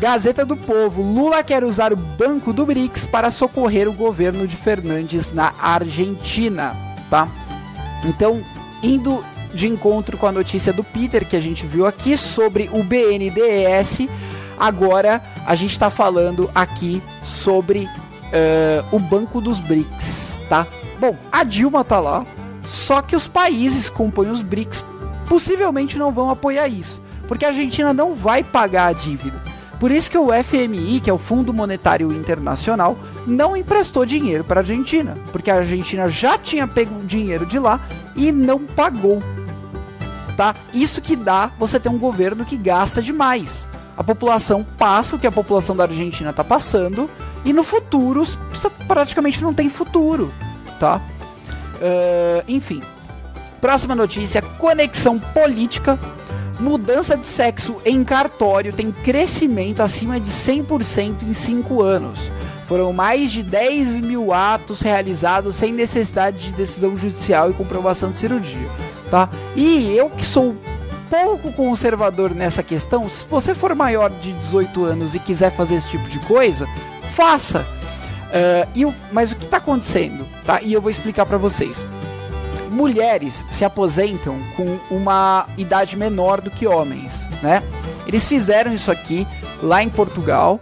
Gazeta 0.00 0.44
do 0.44 0.56
Povo. 0.56 1.02
Lula 1.02 1.42
quer 1.42 1.64
usar 1.64 1.92
o 1.92 1.96
Banco 1.96 2.52
do 2.52 2.66
BRICS 2.66 3.06
para 3.06 3.30
socorrer 3.30 3.88
o 3.88 3.92
governo 3.92 4.46
de 4.46 4.54
Fernandes 4.54 5.32
na 5.32 5.54
Argentina, 5.58 6.76
tá? 7.08 7.26
Então, 8.04 8.44
indo 8.82 9.24
de 9.56 9.66
encontro 9.66 10.16
com 10.16 10.26
a 10.26 10.32
notícia 10.32 10.72
do 10.72 10.84
Peter 10.84 11.26
que 11.26 11.34
a 11.34 11.40
gente 11.40 11.66
viu 11.66 11.86
aqui 11.86 12.16
sobre 12.16 12.70
o 12.72 12.84
BNDES, 12.84 14.06
agora 14.58 15.22
a 15.46 15.54
gente 15.54 15.72
está 15.72 15.90
falando 15.90 16.50
aqui 16.54 17.02
sobre 17.22 17.84
uh, 17.84 18.86
o 18.94 18.98
Banco 18.98 19.40
dos 19.40 19.58
BRICS, 19.58 20.38
tá? 20.48 20.66
Bom, 21.00 21.16
a 21.32 21.42
Dilma 21.42 21.82
tá 21.82 21.98
lá, 21.98 22.24
só 22.64 23.00
que 23.00 23.16
os 23.16 23.26
países 23.26 23.88
que 23.88 23.96
compõem 23.96 24.30
os 24.30 24.42
BRICS 24.42 24.84
possivelmente 25.26 25.98
não 25.98 26.12
vão 26.12 26.30
apoiar 26.30 26.68
isso, 26.68 27.00
porque 27.26 27.44
a 27.44 27.48
Argentina 27.48 27.92
não 27.92 28.14
vai 28.14 28.44
pagar 28.44 28.88
a 28.88 28.92
dívida. 28.92 29.56
Por 29.80 29.90
isso 29.90 30.10
que 30.10 30.16
o 30.16 30.28
FMI, 30.32 31.00
que 31.00 31.10
é 31.10 31.12
o 31.12 31.18
Fundo 31.18 31.52
Monetário 31.52 32.10
Internacional, 32.10 32.96
não 33.26 33.56
emprestou 33.56 34.06
dinheiro 34.06 34.42
para 34.42 34.60
a 34.60 34.62
Argentina, 34.62 35.16
porque 35.32 35.50
a 35.50 35.56
Argentina 35.56 36.08
já 36.08 36.38
tinha 36.38 36.66
pego 36.66 37.04
dinheiro 37.04 37.44
de 37.44 37.58
lá 37.58 37.80
e 38.14 38.32
não 38.32 38.64
pagou. 38.64 39.22
Tá? 40.36 40.54
Isso 40.74 41.00
que 41.00 41.16
dá 41.16 41.50
você 41.58 41.80
ter 41.80 41.88
um 41.88 41.98
governo 41.98 42.44
que 42.44 42.56
gasta 42.56 43.00
demais. 43.00 43.66
A 43.96 44.04
população 44.04 44.64
passa 44.76 45.16
o 45.16 45.18
que 45.18 45.26
a 45.26 45.32
população 45.32 45.74
da 45.74 45.84
Argentina 45.84 46.30
está 46.30 46.44
passando 46.44 47.08
e 47.44 47.52
no 47.52 47.62
futuro 47.62 48.22
praticamente 48.86 49.42
não 49.42 49.54
tem 49.54 49.70
futuro, 49.70 50.30
tá? 50.78 51.00
Uh, 51.76 52.44
enfim. 52.46 52.82
Próxima 53.58 53.94
notícia: 53.94 54.42
conexão 54.42 55.18
política 55.18 55.98
Mudança 56.58 57.18
de 57.18 57.26
sexo 57.26 57.82
em 57.84 58.02
cartório 58.02 58.72
tem 58.72 58.90
crescimento 58.90 59.82
acima 59.82 60.18
de 60.18 60.28
100% 60.28 61.24
em 61.24 61.34
5 61.34 61.82
anos. 61.82 62.30
Foram 62.66 62.94
mais 62.94 63.30
de 63.30 63.42
10 63.42 64.00
mil 64.00 64.32
atos 64.32 64.80
realizados 64.80 65.56
sem 65.56 65.70
necessidade 65.70 66.44
de 66.44 66.54
decisão 66.54 66.96
judicial 66.96 67.50
e 67.50 67.54
comprovação 67.54 68.10
de 68.10 68.18
cirurgia. 68.18 68.70
Tá? 69.10 69.28
E 69.54 69.96
eu 69.96 70.10
que 70.10 70.24
sou 70.24 70.56
pouco 71.08 71.52
conservador 71.52 72.34
nessa 72.34 72.62
questão, 72.62 73.08
se 73.08 73.24
você 73.26 73.54
for 73.54 73.74
maior 73.74 74.10
de 74.10 74.32
18 74.32 74.84
anos 74.84 75.14
e 75.14 75.18
quiser 75.18 75.54
fazer 75.54 75.76
esse 75.76 75.88
tipo 75.88 76.08
de 76.08 76.18
coisa, 76.20 76.66
faça. 77.14 77.60
Uh, 78.26 78.68
e 78.74 78.84
o, 78.84 78.94
mas 79.12 79.32
o 79.32 79.36
que 79.36 79.44
está 79.44 79.58
acontecendo? 79.58 80.26
Tá? 80.44 80.60
E 80.62 80.72
eu 80.72 80.80
vou 80.80 80.90
explicar 80.90 81.24
para 81.26 81.38
vocês. 81.38 81.86
mulheres 82.70 83.44
se 83.50 83.64
aposentam 83.64 84.38
com 84.56 84.78
uma 84.90 85.46
idade 85.56 85.96
menor 85.96 86.40
do 86.40 86.50
que 86.50 86.66
homens, 86.66 87.26
né? 87.42 87.62
Eles 88.06 88.28
fizeram 88.28 88.72
isso 88.72 88.90
aqui 88.90 89.26
lá 89.62 89.82
em 89.82 89.88
Portugal 89.88 90.60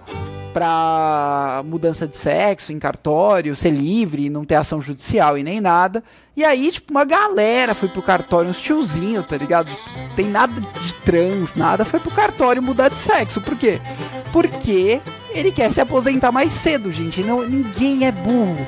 para 0.54 1.62
mudança 1.66 2.06
de 2.06 2.16
sexo 2.16 2.72
em 2.72 2.78
cartório, 2.78 3.56
ser 3.56 3.72
livre, 3.72 4.30
não 4.30 4.44
ter 4.44 4.54
ação 4.54 4.80
judicial 4.80 5.36
e 5.36 5.42
nem 5.42 5.60
nada. 5.60 6.02
E 6.36 6.44
aí, 6.44 6.70
tipo, 6.70 6.92
uma 6.92 7.04
galera 7.04 7.74
foi 7.74 7.88
pro 7.88 8.00
cartório, 8.00 8.48
uns 8.48 8.60
tiozinhos, 8.60 9.26
tá 9.26 9.36
ligado? 9.36 9.68
Tem 10.14 10.28
nada 10.28 10.60
de 10.60 10.94
trans, 11.04 11.56
nada, 11.56 11.84
foi 11.84 11.98
pro 11.98 12.12
cartório 12.12 12.62
mudar 12.62 12.88
de 12.88 12.98
sexo. 12.98 13.40
Por 13.40 13.56
quê? 13.56 13.80
Porque 14.32 15.00
ele 15.30 15.50
quer 15.50 15.72
se 15.72 15.80
aposentar 15.80 16.30
mais 16.30 16.52
cedo, 16.52 16.92
gente. 16.92 17.20
Não, 17.22 17.42
ninguém 17.42 18.06
é 18.06 18.12
burro. 18.12 18.64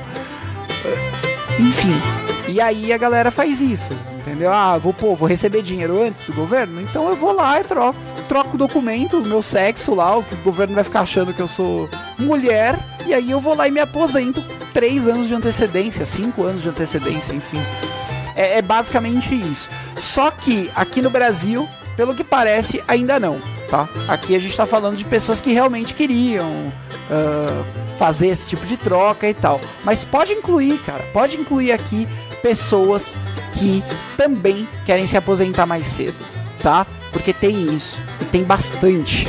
Enfim. 1.57 2.26
E 2.47 2.61
aí 2.61 2.93
a 2.93 2.97
galera 2.97 3.29
faz 3.31 3.61
isso. 3.61 3.93
Entendeu? 4.17 4.51
Ah, 4.51 4.77
vou, 4.77 4.93
pô, 4.93 5.15
vou 5.15 5.27
receber 5.27 5.61
dinheiro 5.61 6.01
antes 6.01 6.23
do 6.23 6.33
governo? 6.33 6.81
Então 6.81 7.07
eu 7.07 7.15
vou 7.15 7.31
lá 7.31 7.61
e 7.61 7.63
troco, 7.63 7.97
troco 8.27 8.55
o 8.55 8.57
documento, 8.57 9.17
o 9.17 9.25
meu 9.25 9.41
sexo 9.41 9.95
lá, 9.95 10.17
o 10.17 10.23
que 10.23 10.33
o 10.33 10.37
governo 10.39 10.75
vai 10.75 10.83
ficar 10.83 11.01
achando 11.01 11.33
que 11.33 11.41
eu 11.41 11.47
sou 11.47 11.89
mulher, 12.19 12.77
e 13.05 13.13
aí 13.13 13.31
eu 13.31 13.39
vou 13.39 13.55
lá 13.55 13.69
e 13.69 13.71
me 13.71 13.79
aposento 13.79 14.43
três 14.73 15.07
anos 15.07 15.29
de 15.29 15.35
antecedência, 15.35 16.05
cinco 16.05 16.43
anos 16.43 16.61
de 16.61 16.69
antecedência, 16.69 17.33
enfim. 17.33 17.61
É, 18.35 18.57
é 18.57 18.61
basicamente 18.61 19.33
isso. 19.33 19.69
Só 19.97 20.29
que 20.29 20.69
aqui 20.75 21.01
no 21.01 21.09
Brasil, 21.09 21.67
pelo 21.95 22.13
que 22.13 22.23
parece, 22.23 22.83
ainda 22.85 23.17
não, 23.17 23.39
tá? 23.69 23.87
Aqui 24.07 24.35
a 24.35 24.39
gente 24.39 24.55
tá 24.55 24.65
falando 24.65 24.97
de 24.97 25.05
pessoas 25.05 25.39
que 25.41 25.51
realmente 25.51 25.93
queriam 25.93 26.47
uh, 26.47 27.65
fazer 27.97 28.27
esse 28.27 28.49
tipo 28.49 28.65
de 28.65 28.77
troca 28.77 29.27
e 29.27 29.33
tal. 29.33 29.59
Mas 29.83 30.03
pode 30.03 30.33
incluir, 30.33 30.79
cara, 30.79 31.03
pode 31.13 31.37
incluir 31.37 31.71
aqui 31.71 32.07
pessoas 32.41 33.15
que 33.53 33.83
também 34.15 34.67
querem 34.85 35.05
se 35.05 35.17
aposentar 35.17 35.65
mais 35.65 35.87
cedo, 35.87 36.17
tá? 36.61 36.85
Porque 37.11 37.33
tem 37.33 37.75
isso, 37.75 38.01
e 38.21 38.25
tem 38.25 38.43
bastante. 38.43 39.27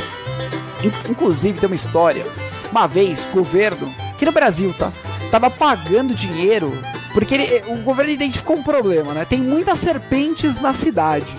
Inclusive, 1.09 1.59
tem 1.59 1.67
uma 1.67 1.75
história. 1.75 2.25
Uma 2.71 2.87
vez, 2.87 3.25
o 3.25 3.33
governo, 3.33 3.93
aqui 4.11 4.25
no 4.25 4.31
Brasil, 4.31 4.73
tá? 4.77 4.93
Tava 5.31 5.49
pagando 5.49 6.13
dinheiro, 6.13 6.71
porque 7.13 7.35
ele, 7.35 7.63
o 7.67 7.77
governo 7.77 8.11
identificou 8.11 8.57
um 8.57 8.63
problema, 8.63 9.13
né? 9.13 9.25
Tem 9.25 9.39
muitas 9.39 9.79
serpentes 9.79 10.59
na 10.59 10.73
cidade. 10.73 11.35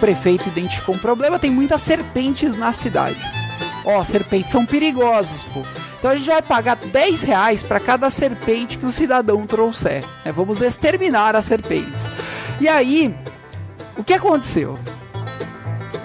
Prefeito 0.00 0.48
identificou 0.48 0.94
um 0.94 0.98
problema, 0.98 1.38
tem 1.38 1.50
muitas 1.50 1.82
serpentes 1.82 2.56
na 2.56 2.72
cidade. 2.72 3.20
Ó, 3.84 4.02
serpentes 4.02 4.50
são 4.50 4.64
perigosas, 4.66 5.44
pô. 5.44 5.62
Então 5.98 6.10
a 6.10 6.16
gente 6.16 6.30
vai 6.30 6.40
pagar 6.40 6.76
10 6.76 7.22
reais 7.22 7.62
para 7.62 7.78
cada 7.78 8.10
serpente 8.10 8.78
que 8.78 8.86
o 8.86 8.90
cidadão 8.90 9.46
trouxer. 9.46 10.02
Né? 10.24 10.32
Vamos 10.32 10.62
exterminar 10.62 11.36
as 11.36 11.44
serpentes. 11.44 12.10
E 12.58 12.66
aí, 12.66 13.14
o 13.96 14.02
que 14.02 14.14
aconteceu? 14.14 14.78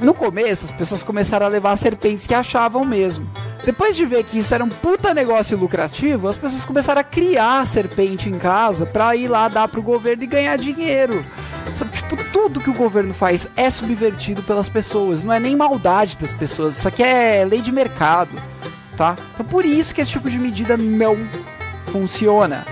No 0.02 0.14
começo, 0.14 0.66
as 0.66 0.72
pessoas 0.72 1.02
começaram 1.02 1.46
a 1.46 1.50
levar 1.50 1.76
serpentes 1.78 2.28
que 2.28 2.34
achavam 2.34 2.84
mesmo. 2.84 3.26
Depois 3.66 3.96
de 3.96 4.06
ver 4.06 4.24
que 4.24 4.38
isso 4.38 4.54
era 4.54 4.64
um 4.64 4.70
puta 4.70 5.14
negócio 5.14 5.58
lucrativo, 5.58 6.28
as 6.28 6.36
pessoas 6.36 6.66
começaram 6.66 7.02
a 7.02 7.04
criar 7.04 7.66
serpente 7.66 8.30
em 8.30 8.38
casa 8.38 8.86
pra 8.86 9.16
ir 9.16 9.28
lá 9.28 9.48
dar 9.48 9.68
pro 9.68 9.82
governo 9.82 10.24
e 10.24 10.28
ganhar 10.28 10.58
dinheiro. 10.58 11.26
Tudo 12.46 12.62
que 12.62 12.70
o 12.70 12.76
governo 12.76 13.12
faz 13.12 13.50
é 13.56 13.72
subvertido 13.72 14.44
pelas 14.44 14.70
pessoas. 14.70 15.24
Não 15.24 15.34
é 15.34 15.40
nem 15.40 15.56
maldade 15.56 16.16
das 16.16 16.32
pessoas. 16.32 16.78
Isso 16.78 16.88
aqui 16.88 17.02
é 17.02 17.44
lei 17.44 17.60
de 17.60 17.72
mercado 17.72 18.40
tá? 18.96 19.16
Então 19.34 19.46
por 19.46 19.66
isso 19.66 19.94
que 19.94 20.02
esse 20.02 20.12
tipo 20.12 20.30
de 20.30 20.40
medida 20.40 20.76
não 20.78 21.18
funciona. 21.88 22.66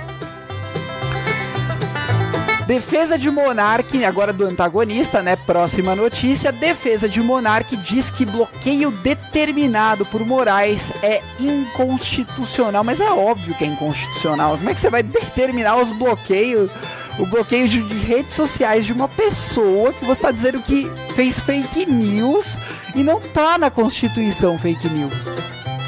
Defesa 2.66 3.18
de 3.18 3.30
Monark, 3.30 4.06
agora 4.06 4.32
do 4.32 4.46
antagonista, 4.46 5.22
né? 5.22 5.36
Próxima 5.36 5.94
notícia. 5.96 6.50
Defesa 6.50 7.10
de 7.10 7.22
Monark 7.22 7.76
diz 7.76 8.10
que 8.10 8.26
bloqueio 8.26 8.90
determinado 8.90 10.06
por 10.06 10.26
Moraes 10.26 10.94
é 11.04 11.22
inconstitucional. 11.38 12.82
Mas 12.82 13.02
é 13.02 13.12
óbvio 13.12 13.54
que 13.56 13.66
é 13.66 13.68
inconstitucional. 13.68 14.58
Como 14.58 14.70
é 14.70 14.74
que 14.74 14.80
você 14.80 14.90
vai 14.90 15.04
determinar 15.04 15.76
os 15.76 15.92
bloqueios, 15.92 16.72
o 17.19 17.26
bloqueio 17.26 17.67
de, 17.67 17.82
de 17.82 17.97
redes 17.97 18.36
sociais 18.36 18.86
de 18.86 18.93
uma 18.93 19.08
pessoa 19.08 19.93
que 19.93 20.04
você 20.04 20.19
está 20.19 20.32
dizendo 20.32 20.62
que 20.62 20.91
fez 21.15 21.39
fake 21.39 21.86
news 21.86 22.58
e 22.95 23.04
não 23.04 23.19
tá 23.19 23.58
na 23.58 23.69
Constituição 23.69 24.58
fake 24.58 24.89
news? 24.89 25.26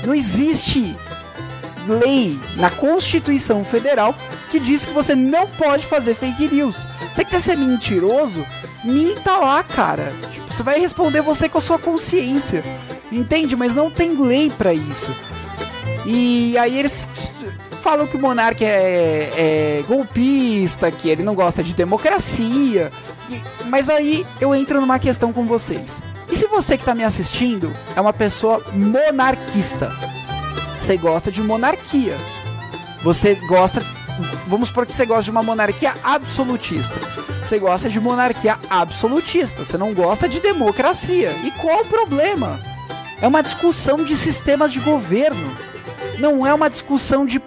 Não 0.06 0.14
existe 0.14 0.96
lei 1.88 2.40
na 2.56 2.70
Constituição 2.70 3.64
Federal 3.64 4.16
que 4.50 4.60
diz 4.60 4.86
que 4.86 4.94
você 4.94 5.16
não 5.16 5.48
pode 5.48 5.86
fazer 5.86 6.16
fake 6.16 6.48
news. 6.48 6.86
Você 7.14 7.26
quer 7.26 7.42
ser 7.42 7.58
mentiroso? 7.58 8.46
Minta 8.84 9.38
lá, 9.38 9.64
cara. 9.64 10.14
Tipo, 10.32 10.54
você 10.54 10.64
vai 10.64 10.80
responder 10.80 11.22
você 11.22 11.50
com 11.50 11.58
a 11.58 11.62
sua 11.62 11.80
consciência. 11.80 12.64
Entende? 13.12 13.56
Mas 13.56 13.74
não 13.74 13.90
tem 13.90 14.16
lei 14.16 14.50
para 14.50 14.74
isso. 14.74 15.14
E 16.06 16.58
aí 16.58 16.78
eles 16.78 17.08
falam 17.86 18.08
que 18.08 18.18
o 18.18 18.20
monarca 18.20 18.66
é, 18.66 19.30
é, 19.38 19.84
golpista, 19.88 20.90
que 20.90 21.08
ele 21.08 21.22
não 21.22 21.36
gosta 21.36 21.64
de 21.64 21.76
democracia. 21.76 22.92
E, 23.30 23.40
mas 23.66 23.92
aí 23.92 24.26
eu 24.42 24.56
entro 24.56 24.82
numa 24.82 24.98
questão 24.98 25.32
com 25.32 25.46
vocês. 25.46 26.02
E 26.28 26.36
se 26.36 26.48
você 26.48 26.78
que 26.78 26.82
está 26.82 26.96
me 26.96 27.04
assistindo 27.04 27.72
é 27.96 28.02
uma 28.02 28.12
pessoa 28.12 28.60
monarquista, 28.74 29.92
você 30.82 30.98
gosta 30.98 31.32
de 31.32 31.44
monarquia, 31.44 32.18
você 33.04 33.36
gosta, 33.48 33.86
vamos 34.48 34.70
supor 34.70 34.88
que 34.88 34.96
você 34.96 35.06
gosta 35.06 35.26
de 35.26 35.30
uma 35.30 35.44
monarquia 35.44 35.94
absolutista, 36.04 36.96
você 37.44 37.60
gosta 37.60 37.88
de 37.88 38.00
monarquia 38.00 38.58
absolutista, 38.68 39.64
você 39.64 39.78
não 39.78 39.94
gosta 39.94 40.28
de 40.28 40.40
democracia. 40.40 41.34
E 41.44 41.52
qual 41.52 41.82
o 41.82 41.86
problema? 41.86 42.60
É 43.22 43.28
uma 43.28 43.44
discussão 43.44 44.04
de 44.04 44.16
sistemas 44.16 44.74
de 44.74 44.80
governo, 44.80 45.56
não 46.18 46.48
é 46.48 46.52
uma 46.52 46.68
discussão 46.68 47.28
de 47.28 47.40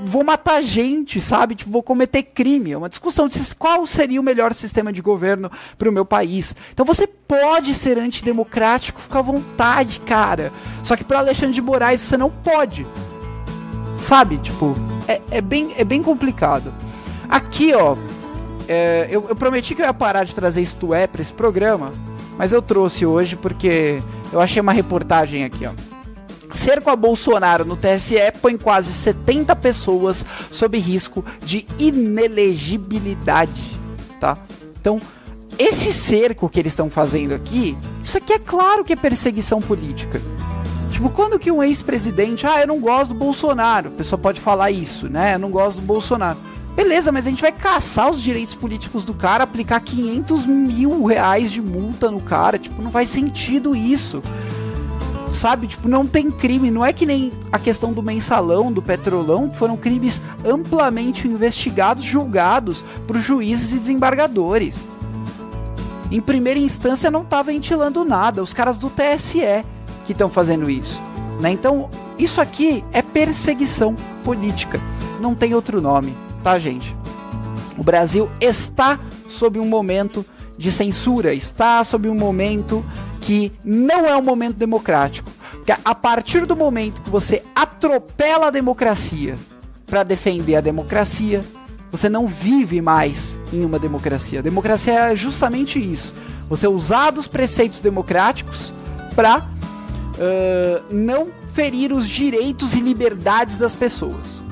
vou 0.00 0.24
matar 0.24 0.62
gente, 0.62 1.20
sabe? 1.20 1.54
Tipo, 1.54 1.70
vou 1.70 1.82
cometer 1.82 2.22
crime. 2.22 2.72
É 2.72 2.78
uma 2.78 2.88
discussão 2.88 3.28
de 3.28 3.38
qual 3.56 3.86
seria 3.86 4.20
o 4.20 4.24
melhor 4.24 4.52
sistema 4.54 4.92
de 4.92 5.02
governo 5.02 5.50
para 5.78 5.88
o 5.88 5.92
meu 5.92 6.04
país. 6.04 6.54
Então 6.72 6.84
você 6.84 7.06
pode 7.06 7.74
ser 7.74 7.98
antidemocrático, 7.98 9.00
fica 9.00 9.18
à 9.18 9.22
vontade, 9.22 10.00
cara. 10.00 10.52
Só 10.82 10.96
que 10.96 11.04
para 11.04 11.18
Alexandre 11.18 11.54
de 11.54 11.62
Moraes 11.62 12.00
você 12.00 12.16
não 12.16 12.30
pode. 12.30 12.86
Sabe? 13.98 14.38
Tipo, 14.38 14.74
é, 15.06 15.20
é, 15.30 15.40
bem, 15.40 15.72
é 15.76 15.84
bem 15.84 16.02
complicado. 16.02 16.72
Aqui, 17.28 17.72
ó, 17.74 17.96
é, 18.68 19.08
eu, 19.10 19.26
eu, 19.28 19.36
prometi 19.36 19.74
que 19.74 19.82
eu 19.82 19.86
ia 19.86 19.94
parar 19.94 20.24
de 20.24 20.34
trazer 20.34 20.62
isto 20.62 20.92
é 20.92 21.06
para 21.06 21.22
esse 21.22 21.32
programa, 21.32 21.92
mas 22.36 22.52
eu 22.52 22.60
trouxe 22.60 23.06
hoje 23.06 23.36
porque 23.36 24.02
eu 24.32 24.40
achei 24.40 24.60
uma 24.60 24.72
reportagem 24.72 25.44
aqui, 25.44 25.66
ó. 25.66 25.93
Cerco 26.54 26.88
a 26.88 26.94
Bolsonaro 26.94 27.64
no 27.64 27.76
TSE 27.76 28.14
põe 28.40 28.56
quase 28.56 28.92
70 28.92 29.56
pessoas 29.56 30.24
sob 30.52 30.78
risco 30.78 31.24
de 31.44 31.66
inelegibilidade, 31.80 33.78
tá? 34.20 34.38
Então, 34.80 35.00
esse 35.58 35.92
cerco 35.92 36.48
que 36.48 36.60
eles 36.60 36.72
estão 36.72 36.88
fazendo 36.88 37.34
aqui, 37.34 37.76
isso 38.04 38.16
aqui 38.16 38.32
é 38.32 38.38
claro 38.38 38.84
que 38.84 38.92
é 38.92 38.96
perseguição 38.96 39.60
política. 39.60 40.22
Tipo, 40.92 41.10
quando 41.10 41.40
que 41.40 41.50
um 41.50 41.60
ex-presidente, 41.60 42.46
ah, 42.46 42.60
eu 42.60 42.68
não 42.68 42.78
gosto 42.78 43.08
do 43.08 43.18
Bolsonaro, 43.18 43.88
a 43.88 43.92
pessoa 43.92 44.16
pode 44.16 44.40
falar 44.40 44.70
isso, 44.70 45.08
né? 45.08 45.34
Eu 45.34 45.40
não 45.40 45.50
gosto 45.50 45.80
do 45.80 45.86
Bolsonaro. 45.86 46.38
Beleza, 46.76 47.10
mas 47.10 47.26
a 47.26 47.30
gente 47.30 47.42
vai 47.42 47.50
caçar 47.52 48.08
os 48.08 48.22
direitos 48.22 48.54
políticos 48.54 49.02
do 49.02 49.12
cara, 49.12 49.42
aplicar 49.42 49.80
500 49.80 50.46
mil 50.46 51.04
reais 51.04 51.50
de 51.50 51.60
multa 51.60 52.12
no 52.12 52.20
cara. 52.20 52.60
Tipo, 52.60 52.80
não 52.80 52.92
faz 52.92 53.08
sentido 53.08 53.74
isso 53.74 54.22
sabe? 55.34 55.66
Tipo, 55.66 55.88
não 55.88 56.06
tem 56.06 56.30
crime. 56.30 56.70
Não 56.70 56.84
é 56.84 56.92
que 56.92 57.04
nem 57.04 57.32
a 57.52 57.58
questão 57.58 57.92
do 57.92 58.02
mensalão, 58.02 58.72
do 58.72 58.80
petrolão, 58.80 59.52
foram 59.52 59.76
crimes 59.76 60.20
amplamente 60.44 61.28
investigados, 61.28 62.04
julgados 62.04 62.84
por 63.06 63.18
juízes 63.18 63.72
e 63.72 63.78
desembargadores. 63.78 64.88
Em 66.10 66.20
primeira 66.20 66.60
instância 66.60 67.10
não 67.10 67.24
tá 67.24 67.42
ventilando 67.42 68.04
nada, 68.04 68.42
os 68.42 68.52
caras 68.52 68.78
do 68.78 68.88
TSE 68.88 69.64
que 70.06 70.12
estão 70.12 70.28
fazendo 70.30 70.70
isso. 70.70 71.00
Né? 71.40 71.50
Então, 71.50 71.90
isso 72.18 72.40
aqui 72.40 72.84
é 72.92 73.02
perseguição 73.02 73.94
política. 74.22 74.80
Não 75.20 75.34
tem 75.34 75.54
outro 75.54 75.80
nome, 75.80 76.14
tá, 76.42 76.58
gente? 76.58 76.94
O 77.76 77.82
Brasil 77.82 78.30
está 78.40 78.98
sob 79.28 79.58
um 79.58 79.66
momento 79.66 80.24
de 80.56 80.70
censura, 80.70 81.34
está 81.34 81.82
sob 81.82 82.08
um 82.08 82.14
momento 82.14 82.84
que 83.24 83.50
não 83.64 84.04
é 84.04 84.14
um 84.14 84.22
momento 84.22 84.56
democrático. 84.56 85.30
Porque 85.50 85.72
a 85.72 85.94
partir 85.94 86.44
do 86.44 86.54
momento 86.54 87.00
que 87.00 87.08
você 87.08 87.42
atropela 87.54 88.48
a 88.48 88.50
democracia 88.50 89.36
para 89.86 90.02
defender 90.02 90.56
a 90.56 90.60
democracia, 90.60 91.42
você 91.90 92.10
não 92.10 92.26
vive 92.26 92.82
mais 92.82 93.38
em 93.50 93.64
uma 93.64 93.78
democracia. 93.78 94.40
A 94.40 94.42
democracia 94.42 94.92
é 94.92 95.16
justamente 95.16 95.78
isso. 95.78 96.12
Você 96.50 96.68
usar 96.68 97.12
dos 97.12 97.26
preceitos 97.26 97.80
democráticos 97.80 98.74
para 99.16 99.38
uh, 99.38 100.84
não 100.94 101.28
ferir 101.54 101.94
os 101.94 102.06
direitos 102.06 102.74
e 102.74 102.80
liberdades 102.80 103.56
das 103.56 103.74
pessoas. 103.74 104.42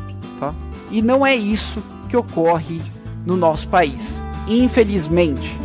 Tá? 0.40 0.54
E 0.90 1.02
não 1.02 1.26
é 1.26 1.35
isso 1.35 1.82
que 2.08 2.16
ocorre 2.16 2.80
no 3.26 3.37
nosso 3.37 3.68
país. 3.68 4.18
infelizmente. 4.48 5.58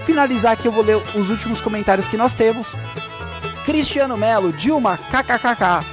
finalizar 0.09 0.53
aqui, 0.53 0.67
eu 0.67 0.73
vou 0.73 0.83
ler 0.83 0.97
os 1.15 1.29
últimos 1.29 1.61
comentários 1.61 2.09
que 2.09 2.17
nós 2.17 2.33
temos. 2.33 2.75
Cristiano 3.67 4.17
Melo, 4.17 4.51
Dilma, 4.55 4.99
kkkk. 5.11 5.85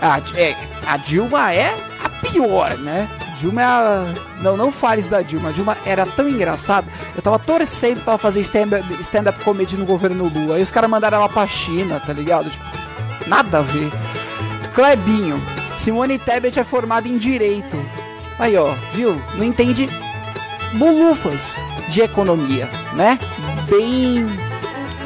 A, 0.00 0.20
é, 0.36 0.56
a 0.86 0.96
Dilma 0.96 1.52
é 1.52 1.74
a 2.00 2.08
pior, 2.08 2.78
né? 2.78 3.08
Dilma 3.40 3.62
é 3.62 3.64
a... 3.64 4.14
Não, 4.40 4.56
não 4.56 4.70
fale 4.70 5.00
isso 5.00 5.10
da 5.10 5.20
Dilma. 5.20 5.48
A 5.48 5.52
Dilma 5.52 5.76
era 5.84 6.06
tão 6.06 6.28
engraçada. 6.28 6.86
Eu 7.16 7.22
tava 7.22 7.40
torcendo 7.40 8.04
pra 8.04 8.16
fazer 8.16 8.38
stand-up 8.42 8.84
stand 9.00 9.32
comedy 9.42 9.76
no 9.76 9.84
governo 9.84 10.30
Lula. 10.32 10.54
Aí 10.54 10.62
os 10.62 10.70
caras 10.70 10.88
mandaram 10.88 11.18
ela 11.18 11.28
pra 11.28 11.44
China, 11.48 11.98
tá 11.98 12.12
ligado? 12.12 12.48
Tipo, 12.48 12.64
nada 13.26 13.58
a 13.58 13.62
ver. 13.62 13.90
Clebinho. 14.76 15.42
Simone 15.76 16.20
Tebet 16.20 16.60
é 16.60 16.64
formada 16.64 17.08
em 17.08 17.18
Direito. 17.18 17.76
Aí, 18.38 18.56
ó, 18.56 18.74
viu? 18.94 19.20
Não 19.34 19.44
entende 19.44 19.88
bulufas 20.74 21.52
de 21.88 22.02
economia, 22.02 22.68
né? 22.94 23.18
Bem, 23.68 24.26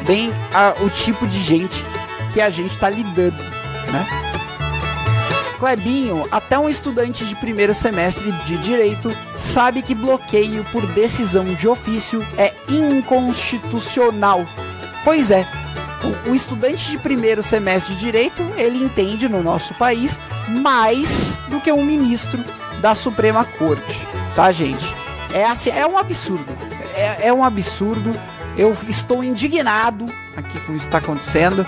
bem 0.05 0.31
a, 0.53 0.73
o 0.81 0.89
tipo 0.89 1.27
de 1.27 1.39
gente 1.41 1.83
que 2.33 2.41
a 2.41 2.49
gente 2.49 2.73
está 2.73 2.89
lidando, 2.89 3.37
né? 3.91 4.07
Clebinho, 5.59 6.27
até 6.31 6.57
um 6.57 6.67
estudante 6.67 7.23
de 7.23 7.35
primeiro 7.35 7.75
semestre 7.75 8.31
de 8.31 8.57
direito 8.57 9.15
sabe 9.37 9.83
que 9.83 9.93
bloqueio 9.93 10.65
por 10.71 10.83
decisão 10.87 11.53
de 11.53 11.67
ofício 11.67 12.25
é 12.35 12.51
inconstitucional. 12.67 14.43
Pois 15.03 15.29
é, 15.29 15.45
o 16.27 16.33
estudante 16.33 16.89
de 16.89 16.97
primeiro 16.97 17.43
semestre 17.43 17.93
de 17.93 17.99
direito, 17.99 18.41
ele 18.57 18.83
entende 18.83 19.29
no 19.29 19.43
nosso 19.43 19.73
país 19.75 20.19
mais 20.47 21.37
do 21.47 21.61
que 21.61 21.71
um 21.71 21.85
ministro 21.85 22.43
da 22.81 22.95
Suprema 22.95 23.45
Corte, 23.45 24.07
tá, 24.35 24.51
gente? 24.51 24.95
É 25.31 25.45
assim, 25.45 25.69
é 25.69 25.85
um 25.85 25.97
absurdo. 25.97 26.51
É, 26.95 27.27
é 27.27 27.33
um 27.33 27.43
absurdo 27.43 28.15
eu 28.57 28.75
estou 28.87 29.23
indignado 29.23 30.05
aqui 30.35 30.59
com 30.61 30.73
isso 30.73 30.87
que 30.89 30.95
está 30.95 30.97
acontecendo. 30.97 31.65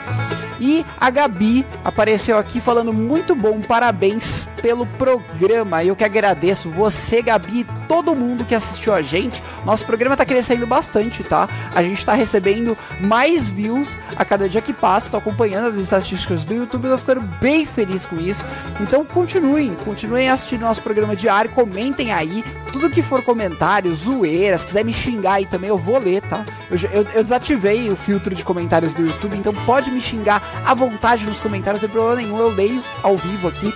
E 0.59 0.85
a 0.99 1.09
Gabi 1.09 1.65
apareceu 1.83 2.37
aqui 2.37 2.61
falando 2.61 2.93
muito 2.93 3.35
bom, 3.35 3.61
parabéns 3.61 4.47
pelo 4.63 4.85
programa. 4.85 5.83
Eu 5.83 5.93
que 5.93 6.05
agradeço 6.05 6.69
você, 6.69 7.21
Gabi, 7.21 7.59
e 7.59 7.63
todo 7.85 8.15
mundo 8.15 8.45
que 8.45 8.55
assistiu 8.55 8.93
a 8.93 9.01
gente. 9.01 9.43
Nosso 9.65 9.85
programa 9.85 10.15
tá 10.15 10.25
crescendo 10.25 10.65
bastante, 10.65 11.21
tá? 11.21 11.49
A 11.75 11.83
gente 11.83 12.03
tá 12.03 12.13
recebendo 12.13 12.77
mais 13.01 13.49
views 13.49 13.97
a 14.15 14.23
cada 14.23 14.47
dia 14.47 14.61
que 14.61 14.71
passa. 14.71 15.09
Tô 15.09 15.17
acompanhando 15.17 15.67
as 15.67 15.75
estatísticas 15.75 16.45
do 16.45 16.55
YouTube, 16.55 16.87
tô 16.87 16.97
ficando 16.97 17.21
bem 17.41 17.65
feliz 17.65 18.05
com 18.05 18.15
isso. 18.15 18.43
Então 18.79 19.03
continuem, 19.03 19.75
continuem 19.83 20.29
assistindo 20.29 20.61
nosso 20.61 20.81
programa 20.81 21.13
diário, 21.13 21.51
comentem 21.51 22.13
aí. 22.13 22.41
Tudo 22.71 22.89
que 22.89 23.03
for 23.03 23.21
comentário, 23.21 23.93
zoeiras, 23.93 24.61
se 24.61 24.67
quiser 24.67 24.85
me 24.85 24.93
xingar 24.93 25.33
aí 25.33 25.45
também, 25.45 25.69
eu 25.69 25.77
vou 25.77 25.99
ler, 25.99 26.21
tá? 26.21 26.43
Eu, 26.71 26.77
eu, 26.89 27.07
eu 27.15 27.23
desativei 27.23 27.89
o 27.91 27.95
filtro 27.97 28.33
de 28.33 28.43
comentários 28.43 28.93
do 28.93 29.05
YouTube, 29.05 29.37
então 29.37 29.53
pode 29.65 29.91
me 29.91 30.01
xingar 30.01 30.41
à 30.65 30.73
vontade 30.73 31.25
nos 31.25 31.39
comentários, 31.39 31.81
sem 31.81 31.89
problema 31.89 32.15
nenhum, 32.15 32.39
eu 32.39 32.49
leio 32.49 32.81
ao 33.03 33.15
vivo 33.15 33.49
aqui. 33.49 33.71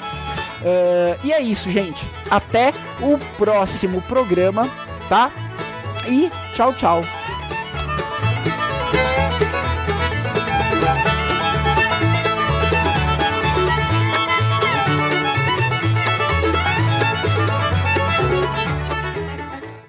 Uh, 0.62 1.20
e 1.24 1.32
é 1.32 1.42
isso, 1.42 1.70
gente. 1.72 2.06
Até 2.30 2.74
o 3.00 3.18
próximo 3.38 4.02
programa, 4.04 4.70
tá? 5.10 5.32
E 6.08 6.32
tchau, 6.54 6.74
tchau. 6.74 7.04